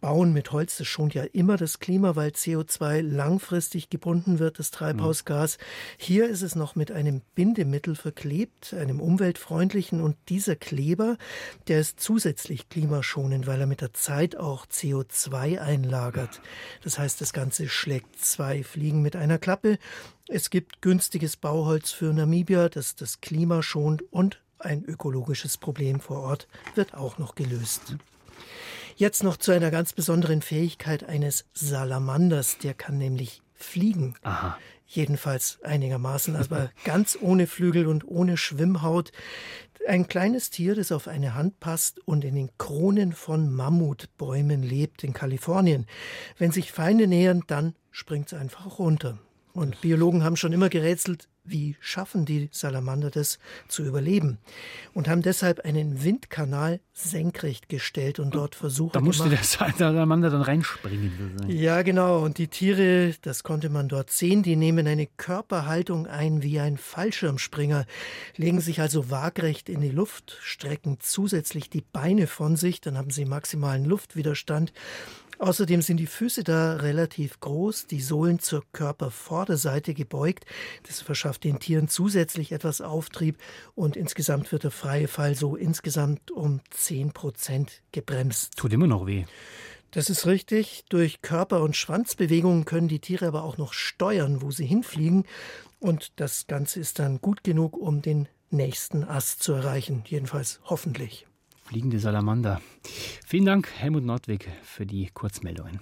Bauen 0.02 0.32
mit 0.32 0.50
Holz, 0.50 0.78
das 0.78 0.88
schont 0.88 1.14
ja 1.14 1.22
immer 1.22 1.56
das 1.56 1.78
Klima, 1.78 2.16
weil 2.16 2.30
CO2 2.30 3.02
langfristig 3.02 3.88
gebunden 3.88 4.40
wird, 4.40 4.58
das 4.58 4.72
Treibhausgas. 4.72 5.58
Hier 5.96 6.28
ist 6.28 6.42
es 6.42 6.56
noch 6.56 6.74
mit 6.74 6.90
einem 6.90 7.22
Bindemittel 7.36 7.94
verklebt, 7.94 8.74
einem 8.74 9.00
umweltfreundlichen. 9.00 10.00
Und 10.00 10.16
dieser 10.28 10.56
Kleber, 10.56 11.18
der 11.68 11.78
ist 11.78 12.00
zusätzlich 12.00 12.68
klimaschonend, 12.68 13.46
weil 13.46 13.60
er 13.60 13.68
mit 13.68 13.80
der 13.80 13.94
Zeit 13.94 14.36
auch 14.36 14.66
CO2 14.66 15.60
einlagert. 15.60 16.40
Das 16.82 16.98
heißt, 16.98 17.20
das 17.20 17.32
Ganze 17.32 17.68
schlägt 17.68 18.18
zwei 18.18 18.64
Fliegen 18.64 19.02
mit 19.02 19.14
einer 19.14 19.38
Klappe. 19.38 19.78
Es 20.26 20.50
gibt 20.50 20.82
günstiges 20.82 21.36
Bauholz 21.36 21.92
für 21.92 22.12
Namibia, 22.12 22.68
das 22.68 22.96
das 22.96 23.20
Klima 23.20 23.62
schont 23.62 24.02
und 24.10 24.42
ein 24.58 24.84
ökologisches 24.84 25.58
Problem 25.58 26.00
vor 26.00 26.18
Ort 26.18 26.48
wird 26.74 26.94
auch 26.94 27.18
noch 27.18 27.36
gelöst. 27.36 27.96
Jetzt 28.96 29.22
noch 29.22 29.36
zu 29.36 29.52
einer 29.52 29.70
ganz 29.70 29.92
besonderen 29.92 30.42
Fähigkeit 30.42 31.04
eines 31.04 31.46
Salamanders. 31.54 32.58
Der 32.58 32.74
kann 32.74 32.98
nämlich 32.98 33.42
fliegen. 33.54 34.14
Aha. 34.22 34.58
Jedenfalls 34.86 35.58
einigermaßen, 35.62 36.36
aber 36.36 36.70
ganz 36.84 37.16
ohne 37.20 37.46
Flügel 37.46 37.86
und 37.86 38.06
ohne 38.06 38.36
Schwimmhaut. 38.36 39.12
Ein 39.88 40.06
kleines 40.06 40.50
Tier, 40.50 40.74
das 40.74 40.92
auf 40.92 41.08
eine 41.08 41.34
Hand 41.34 41.58
passt 41.58 42.06
und 42.06 42.24
in 42.24 42.34
den 42.34 42.50
Kronen 42.58 43.12
von 43.12 43.52
Mammutbäumen 43.52 44.62
lebt 44.62 45.02
in 45.02 45.12
Kalifornien. 45.12 45.86
Wenn 46.38 46.52
sich 46.52 46.70
Feinde 46.70 47.06
nähern, 47.06 47.42
dann 47.46 47.74
springt 47.90 48.32
es 48.32 48.38
einfach 48.38 48.78
runter. 48.78 49.18
Und 49.54 49.80
Biologen 49.80 50.22
haben 50.24 50.36
schon 50.36 50.52
immer 50.52 50.68
gerätselt, 50.68 51.28
wie 51.44 51.76
schaffen 51.80 52.24
die 52.24 52.48
Salamander 52.52 53.10
das 53.10 53.38
zu 53.68 53.82
überleben? 53.84 54.38
Und 54.94 55.08
haben 55.08 55.22
deshalb 55.22 55.60
einen 55.60 56.04
Windkanal 56.04 56.80
senkrecht 56.92 57.68
gestellt 57.68 58.18
und 58.18 58.34
dort 58.34 58.54
Versuche 58.54 58.92
Da 58.92 59.00
musste 59.00 59.28
der 59.28 59.42
Salamander 59.42 60.30
dann 60.30 60.42
reinspringen. 60.42 61.12
sozusagen. 61.18 61.50
Ja, 61.50 61.82
genau. 61.82 62.22
Und 62.22 62.38
die 62.38 62.48
Tiere, 62.48 63.14
das 63.22 63.42
konnte 63.42 63.70
man 63.70 63.88
dort 63.88 64.10
sehen, 64.10 64.42
die 64.42 64.56
nehmen 64.56 64.86
eine 64.86 65.06
Körperhaltung 65.06 66.06
ein 66.06 66.42
wie 66.42 66.60
ein 66.60 66.76
Fallschirmspringer, 66.76 67.86
legen 68.36 68.60
sich 68.60 68.80
also 68.80 69.10
waagrecht 69.10 69.68
in 69.68 69.80
die 69.80 69.90
Luft, 69.90 70.36
strecken 70.42 70.98
zusätzlich 71.00 71.70
die 71.70 71.82
Beine 71.82 72.26
von 72.26 72.56
sich, 72.56 72.80
dann 72.80 72.96
haben 72.96 73.10
sie 73.10 73.24
maximalen 73.24 73.84
Luftwiderstand. 73.84 74.72
Außerdem 75.38 75.82
sind 75.82 75.96
die 75.96 76.06
Füße 76.06 76.44
da 76.44 76.76
relativ 76.76 77.40
groß, 77.40 77.86
die 77.86 78.00
Sohlen 78.00 78.38
zur 78.38 78.62
Körpervorderseite 78.72 79.94
gebeugt. 79.94 80.44
Das 80.86 81.00
verschafft 81.00 81.44
den 81.44 81.58
Tieren 81.58 81.88
zusätzlich 81.88 82.52
etwas 82.52 82.80
Auftrieb 82.80 83.38
und 83.74 83.96
insgesamt 83.96 84.52
wird 84.52 84.64
der 84.64 84.70
freie 84.70 85.08
Fall 85.08 85.34
so 85.34 85.56
insgesamt 85.56 86.30
um 86.30 86.60
10 86.70 87.12
Prozent 87.12 87.82
gebremst. 87.92 88.56
Tut 88.56 88.72
immer 88.72 88.86
noch 88.86 89.06
weh. 89.06 89.24
Das 89.90 90.08
ist 90.08 90.26
richtig. 90.26 90.84
Durch 90.88 91.20
Körper- 91.20 91.62
und 91.62 91.76
Schwanzbewegungen 91.76 92.64
können 92.64 92.88
die 92.88 93.00
Tiere 93.00 93.26
aber 93.26 93.44
auch 93.44 93.58
noch 93.58 93.74
steuern, 93.74 94.40
wo 94.40 94.50
sie 94.50 94.64
hinfliegen. 94.64 95.24
Und 95.80 96.12
das 96.16 96.46
Ganze 96.46 96.80
ist 96.80 96.98
dann 96.98 97.20
gut 97.20 97.44
genug, 97.44 97.76
um 97.76 98.00
den 98.00 98.28
nächsten 98.50 99.04
Ast 99.04 99.42
zu 99.42 99.52
erreichen. 99.52 100.02
Jedenfalls 100.06 100.60
hoffentlich. 100.64 101.26
Fliegende 101.64 101.98
Salamander. 101.98 102.60
Vielen 103.32 103.46
Dank, 103.46 103.72
Helmut 103.78 104.04
Nordwig, 104.04 104.46
für 104.62 104.84
die 104.84 105.08
Kurzmeldungen. 105.08 105.80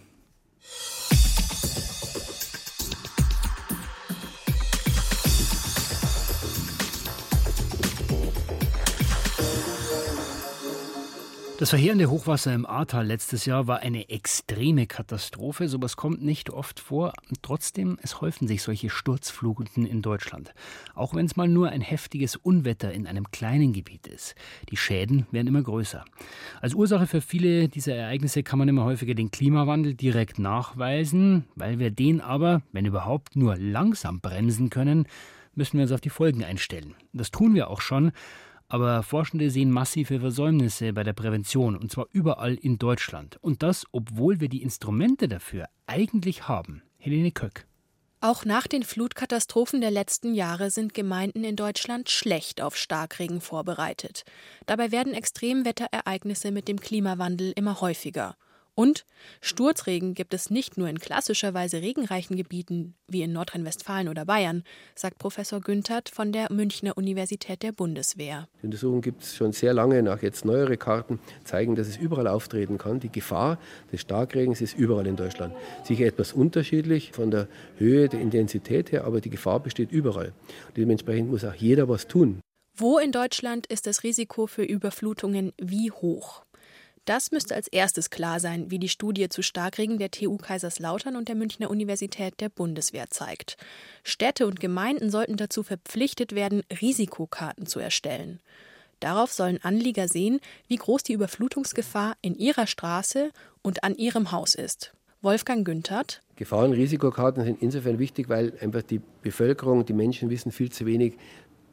Das 11.60 11.68
verheerende 11.68 12.08
Hochwasser 12.08 12.54
im 12.54 12.64
Ahrtal 12.64 13.06
letztes 13.06 13.44
Jahr 13.44 13.66
war 13.66 13.80
eine 13.80 14.08
extreme 14.08 14.86
Katastrophe. 14.86 15.68
Sowas 15.68 15.94
kommt 15.94 16.22
nicht 16.22 16.48
oft 16.48 16.80
vor. 16.80 17.12
Trotzdem, 17.42 17.98
es 18.00 18.22
häufen 18.22 18.48
sich 18.48 18.62
solche 18.62 18.88
Sturzfluten 18.88 19.84
in 19.84 20.00
Deutschland. 20.00 20.54
Auch 20.94 21.14
wenn 21.14 21.26
es 21.26 21.36
mal 21.36 21.48
nur 21.48 21.68
ein 21.68 21.82
heftiges 21.82 22.36
Unwetter 22.36 22.92
in 22.92 23.06
einem 23.06 23.30
kleinen 23.30 23.74
Gebiet 23.74 24.06
ist. 24.06 24.36
Die 24.70 24.78
Schäden 24.78 25.26
werden 25.32 25.48
immer 25.48 25.60
größer. 25.60 26.02
Als 26.62 26.72
Ursache 26.72 27.06
für 27.06 27.20
viele 27.20 27.68
dieser 27.68 27.94
Ereignisse 27.94 28.42
kann 28.42 28.58
man 28.58 28.68
immer 28.68 28.84
häufiger 28.86 29.14
den 29.14 29.30
Klimawandel 29.30 29.92
direkt 29.92 30.38
nachweisen. 30.38 31.44
Weil 31.56 31.78
wir 31.78 31.90
den 31.90 32.22
aber, 32.22 32.62
wenn 32.72 32.86
überhaupt, 32.86 33.36
nur 33.36 33.58
langsam 33.58 34.22
bremsen 34.22 34.70
können, 34.70 35.06
müssen 35.54 35.76
wir 35.76 35.82
uns 35.82 35.92
auf 35.92 36.00
die 36.00 36.08
Folgen 36.08 36.42
einstellen. 36.42 36.94
Das 37.12 37.30
tun 37.30 37.54
wir 37.54 37.68
auch 37.68 37.82
schon. 37.82 38.12
Aber 38.70 39.02
Forschende 39.02 39.50
sehen 39.50 39.72
massive 39.72 40.20
Versäumnisse 40.20 40.92
bei 40.92 41.02
der 41.02 41.12
Prävention, 41.12 41.76
und 41.76 41.90
zwar 41.90 42.06
überall 42.12 42.54
in 42.54 42.78
Deutschland. 42.78 43.36
Und 43.42 43.64
das, 43.64 43.84
obwohl 43.90 44.40
wir 44.40 44.48
die 44.48 44.62
Instrumente 44.62 45.26
dafür 45.26 45.66
eigentlich 45.86 46.46
haben. 46.46 46.82
Helene 46.96 47.32
Köck. 47.32 47.66
Auch 48.20 48.44
nach 48.44 48.68
den 48.68 48.84
Flutkatastrophen 48.84 49.80
der 49.80 49.90
letzten 49.90 50.34
Jahre 50.34 50.70
sind 50.70 50.94
Gemeinden 50.94 51.42
in 51.42 51.56
Deutschland 51.56 52.10
schlecht 52.10 52.60
auf 52.60 52.76
Starkregen 52.76 53.40
vorbereitet. 53.40 54.22
Dabei 54.66 54.92
werden 54.92 55.14
Extremwetterereignisse 55.14 56.52
mit 56.52 56.68
dem 56.68 56.78
Klimawandel 56.78 57.52
immer 57.56 57.80
häufiger. 57.80 58.36
Und 58.74 59.04
Sturzregen 59.40 60.14
gibt 60.14 60.34
es 60.34 60.50
nicht 60.50 60.78
nur 60.78 60.88
in 60.88 60.98
klassischerweise 60.98 61.82
regenreichen 61.82 62.36
Gebieten 62.36 62.94
wie 63.08 63.22
in 63.22 63.32
Nordrhein-Westfalen 63.32 64.08
oder 64.08 64.24
Bayern, 64.24 64.64
sagt 64.94 65.18
Professor 65.18 65.60
Günthert 65.60 66.08
von 66.08 66.32
der 66.32 66.52
Münchner 66.52 66.96
Universität 66.96 67.62
der 67.62 67.72
Bundeswehr. 67.72 68.48
Die 68.62 68.66
Untersuchungen 68.66 69.02
gibt 69.02 69.22
es 69.22 69.36
schon 69.36 69.52
sehr 69.52 69.74
lange, 69.74 70.02
nach 70.02 70.22
jetzt 70.22 70.44
neuere 70.44 70.76
Karten 70.76 71.18
zeigen, 71.44 71.74
dass 71.74 71.88
es 71.88 71.96
überall 71.96 72.26
auftreten 72.26 72.78
kann. 72.78 73.00
Die 73.00 73.10
Gefahr 73.10 73.58
des 73.92 74.00
Starkregens 74.00 74.60
ist 74.60 74.76
überall 74.76 75.06
in 75.06 75.16
Deutschland. 75.16 75.54
Sicher 75.84 76.06
etwas 76.06 76.32
unterschiedlich 76.32 77.12
von 77.12 77.30
der 77.30 77.48
Höhe, 77.76 78.08
der 78.08 78.20
Intensität 78.20 78.92
her, 78.92 79.04
aber 79.04 79.20
die 79.20 79.30
Gefahr 79.30 79.60
besteht 79.60 79.92
überall. 79.92 80.32
Dementsprechend 80.76 81.30
muss 81.30 81.44
auch 81.44 81.54
jeder 81.54 81.88
was 81.88 82.06
tun. 82.06 82.40
Wo 82.76 82.98
in 82.98 83.12
Deutschland 83.12 83.66
ist 83.66 83.86
das 83.86 84.04
Risiko 84.04 84.46
für 84.46 84.62
Überflutungen 84.62 85.52
wie 85.60 85.90
hoch? 85.90 86.42
Das 87.04 87.32
müsste 87.32 87.54
als 87.54 87.66
erstes 87.68 88.10
klar 88.10 88.40
sein, 88.40 88.70
wie 88.70 88.78
die 88.78 88.88
Studie 88.88 89.28
zu 89.28 89.42
Starkregen 89.42 89.98
der 89.98 90.10
TU 90.10 90.36
Kaiserslautern 90.36 91.16
und 91.16 91.28
der 91.28 91.34
Münchner 91.34 91.70
Universität 91.70 92.34
der 92.40 92.50
Bundeswehr 92.50 93.08
zeigt. 93.10 93.56
Städte 94.04 94.46
und 94.46 94.60
Gemeinden 94.60 95.10
sollten 95.10 95.36
dazu 95.36 95.62
verpflichtet 95.62 96.34
werden, 96.34 96.62
Risikokarten 96.80 97.66
zu 97.66 97.80
erstellen. 97.80 98.40
Darauf 99.00 99.32
sollen 99.32 99.58
Anlieger 99.62 100.08
sehen, 100.08 100.40
wie 100.68 100.76
groß 100.76 101.02
die 101.02 101.14
Überflutungsgefahr 101.14 102.16
in 102.20 102.34
ihrer 102.36 102.66
Straße 102.66 103.30
und 103.62 103.82
an 103.82 103.94
ihrem 103.94 104.30
Haus 104.30 104.54
ist. 104.54 104.92
Wolfgang 105.22 105.66
Günthert. 105.66 106.22
Gefahr- 106.36 106.64
und 106.64 106.72
Risikokarten 106.72 107.44
sind 107.44 107.62
insofern 107.62 107.98
wichtig, 107.98 108.28
weil 108.28 108.52
einfach 108.60 108.82
die 108.82 109.00
Bevölkerung, 109.22 109.84
die 109.84 109.92
Menschen 109.94 110.30
wissen 110.30 110.52
viel 110.52 110.70
zu 110.70 110.86
wenig, 110.86 111.16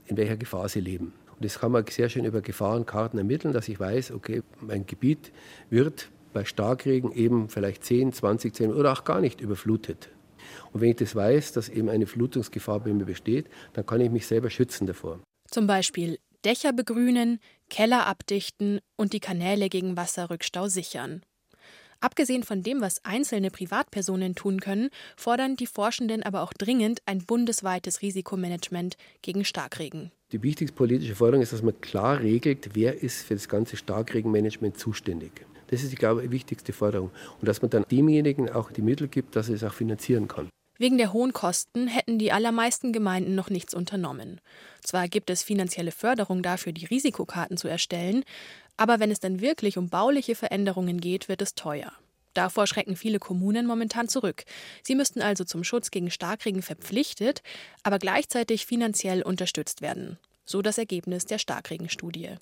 in 0.06 0.18
welcher 0.18 0.38
Gefahr 0.38 0.68
sie 0.70 0.80
leben. 0.80 1.14
Und 1.38 1.46
das 1.46 1.60
kann 1.60 1.72
man 1.72 1.86
sehr 1.88 2.10
schön 2.10 2.26
über 2.26 2.42
Gefahrenkarten 2.42 3.20
ermitteln, 3.20 3.54
dass 3.54 3.68
ich 3.68 3.80
weiß, 3.80 4.12
okay, 4.12 4.42
mein 4.60 4.88
Gebiet 4.88 5.32
wird 5.70 6.10
bei 6.34 6.46
Starkregen 6.46 7.12
eben 7.12 7.50
vielleicht 7.50 7.84
10, 7.84 8.12
20 8.12 8.54
10 8.54 8.74
oder 8.74 8.92
auch 8.92 9.04
gar 9.04 9.22
nicht 9.22 9.40
überflutet. 9.40 10.10
Und 10.72 10.82
wenn 10.82 10.90
ich 10.90 10.96
das 10.96 11.16
weiß, 11.16 11.52
dass 11.54 11.70
eben 11.70 11.90
eine 11.90 12.08
Flutungsgefahr 12.08 12.80
bei 12.80 12.94
mir 12.94 13.06
besteht, 13.06 13.48
dann 13.74 13.86
kann 13.86 14.02
ich 14.02 14.10
mich 14.10 14.26
selber 14.26 14.50
schützen 14.50 14.88
davor. 14.88 15.20
Zum 15.50 15.68
Beispiel 15.68 16.18
Dächer 16.46 16.74
begrünen, 16.74 17.40
Keller 17.70 18.08
abdichten 18.08 18.80
und 18.96 19.14
die 19.14 19.20
Kanäle 19.20 19.70
gegen 19.70 19.98
Wasserrückstau 19.98 20.68
sichern. 20.68 21.22
Abgesehen 22.00 22.44
von 22.44 22.62
dem, 22.62 22.82
was 22.82 23.04
einzelne 23.04 23.50
Privatpersonen 23.50 24.36
tun 24.36 24.60
können, 24.60 24.90
fordern 25.16 25.56
die 25.56 25.68
Forschenden 25.68 26.24
aber 26.24 26.42
auch 26.44 26.54
dringend 26.54 27.02
ein 27.06 27.20
bundesweites 27.26 28.02
Risikomanagement 28.02 28.98
gegen 29.22 29.44
Starkregen. 29.46 30.12
Die 30.32 30.44
wichtigste 30.44 30.76
politische 30.76 31.16
Forderung 31.16 31.42
ist, 31.42 31.54
dass 31.54 31.64
man 31.64 31.80
klar 31.82 32.20
regelt, 32.20 32.72
wer 32.74 33.02
ist 33.02 33.24
für 33.24 33.34
das 33.34 33.50
ganze 33.50 33.78
Starkregenmanagement 33.78 34.78
zuständig. 34.78 35.32
Das 35.68 35.84
ist, 35.84 35.92
ich 35.92 36.00
glaube, 36.00 36.22
die 36.22 36.32
wichtigste 36.32 36.74
Forderung. 36.74 37.12
Und 37.40 37.48
dass 37.48 37.62
man 37.62 37.70
dann 37.70 37.86
demjenigen 37.90 38.50
auch 38.50 38.72
die 38.72 38.82
Mittel 38.82 39.08
gibt, 39.08 39.36
dass 39.36 39.50
er 39.50 39.56
es 39.56 39.64
auch 39.64 39.74
finanzieren 39.74 40.28
kann. 40.28 40.50
Wegen 40.78 40.98
der 40.98 41.14
hohen 41.14 41.34
Kosten 41.34 41.88
hätten 41.88 42.20
die 42.20 42.32
allermeisten 42.32 42.94
Gemeinden 42.94 43.36
noch 43.36 43.50
nichts 43.50 43.74
unternommen. 43.74 44.42
Zwar 44.84 45.08
gibt 45.08 45.30
es 45.30 45.44
finanzielle 45.44 45.92
Förderung 45.92 46.44
dafür, 46.44 46.72
die 46.72 46.86
Risikokarten 46.86 47.58
zu 47.58 47.68
erstellen, 47.68 48.24
aber 48.78 49.00
wenn 49.00 49.12
es 49.12 49.20
dann 49.20 49.42
wirklich 49.42 49.78
um 49.78 49.90
bauliche 49.90 50.36
Veränderungen 50.36 51.02
geht, 51.02 51.30
wird 51.30 51.42
es 51.42 51.56
teuer. 51.56 51.92
Davor 52.36 52.68
schrecken 52.68 52.96
viele 52.96 53.18
Kommunen 53.18 53.66
momentan 53.66 54.08
zurück. 54.08 54.46
Sie 54.84 54.94
müssten 54.94 55.24
also 55.24 55.44
zum 55.44 55.64
Schutz 55.64 55.90
gegen 55.90 56.12
Starkregen 56.12 56.62
verpflichtet, 56.62 57.42
aber 57.82 57.98
gleichzeitig 57.98 58.68
finanziell 58.68 59.24
unterstützt 59.24 59.82
werden. 59.82 60.20
So 60.46 60.62
das 60.62 60.78
Ergebnis 60.78 61.26
der 61.26 61.40
Starkregenstudie. 61.40 62.36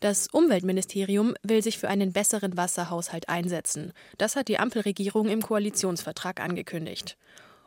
Das 0.00 0.26
Umweltministerium 0.32 1.34
will 1.42 1.62
sich 1.62 1.78
für 1.78 1.88
einen 1.88 2.12
besseren 2.12 2.56
Wasserhaushalt 2.56 3.28
einsetzen. 3.28 3.92
Das 4.18 4.34
hat 4.34 4.48
die 4.48 4.58
Ampelregierung 4.58 5.28
im 5.28 5.42
Koalitionsvertrag 5.42 6.40
angekündigt. 6.40 7.16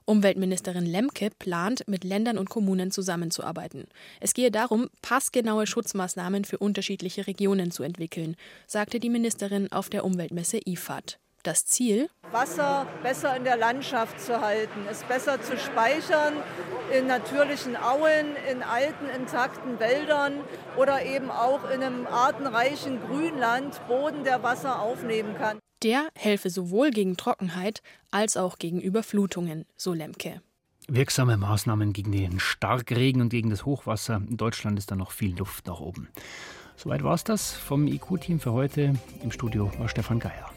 Umweltministerin 0.05 0.85
Lemke 0.85 1.29
plant, 1.39 1.87
mit 1.87 2.03
Ländern 2.03 2.37
und 2.37 2.49
Kommunen 2.49 2.91
zusammenzuarbeiten. 2.91 3.85
Es 4.19 4.33
gehe 4.33 4.51
darum, 4.51 4.89
passgenaue 5.01 5.67
Schutzmaßnahmen 5.67 6.45
für 6.45 6.57
unterschiedliche 6.57 7.27
Regionen 7.27 7.71
zu 7.71 7.83
entwickeln, 7.83 8.35
sagte 8.67 8.99
die 8.99 9.09
Ministerin 9.09 9.71
auf 9.71 9.89
der 9.89 10.05
Umweltmesse 10.05 10.59
IFAD. 10.65 11.19
Das 11.43 11.65
Ziel? 11.65 12.09
Wasser 12.31 12.87
besser 13.03 13.35
in 13.35 13.43
der 13.43 13.57
Landschaft 13.57 14.19
zu 14.21 14.39
halten, 14.39 14.87
es 14.89 15.03
besser 15.03 15.41
zu 15.41 15.57
speichern 15.57 16.33
in 16.97 17.07
natürlichen 17.07 17.75
Auen, 17.75 18.37
in 18.49 18.63
alten, 18.63 19.09
intakten 19.13 19.77
Wäldern 19.77 20.35
oder 20.77 21.05
eben 21.05 21.29
auch 21.29 21.69
in 21.69 21.83
einem 21.83 22.07
artenreichen 22.07 23.01
Grünland, 23.01 23.79
Boden, 23.89 24.23
der 24.23 24.41
Wasser 24.41 24.81
aufnehmen 24.81 25.35
kann. 25.37 25.59
Der 25.83 26.07
helfe 26.15 26.49
sowohl 26.49 26.91
gegen 26.91 27.17
Trockenheit 27.17 27.81
als 28.09 28.37
auch 28.37 28.57
gegen 28.57 28.79
Überflutungen, 28.79 29.65
so 29.75 29.93
Lemke. 29.93 30.41
Wirksame 30.87 31.35
Maßnahmen 31.35 31.91
gegen 31.91 32.13
den 32.13 32.39
Starkregen 32.39 33.21
und 33.21 33.29
gegen 33.29 33.49
das 33.49 33.65
Hochwasser. 33.65 34.21
In 34.29 34.37
Deutschland 34.37 34.79
ist 34.79 34.91
da 34.91 34.95
noch 34.95 35.11
viel 35.11 35.37
Luft 35.37 35.67
nach 35.67 35.81
oben. 35.81 36.07
Soweit 36.77 37.03
war 37.03 37.15
es 37.15 37.25
das 37.25 37.51
vom 37.51 37.85
IQ-Team 37.87 38.39
für 38.39 38.53
heute. 38.53 38.93
Im 39.21 39.31
Studio 39.31 39.71
war 39.77 39.89
Stefan 39.89 40.19
Geier. 40.19 40.49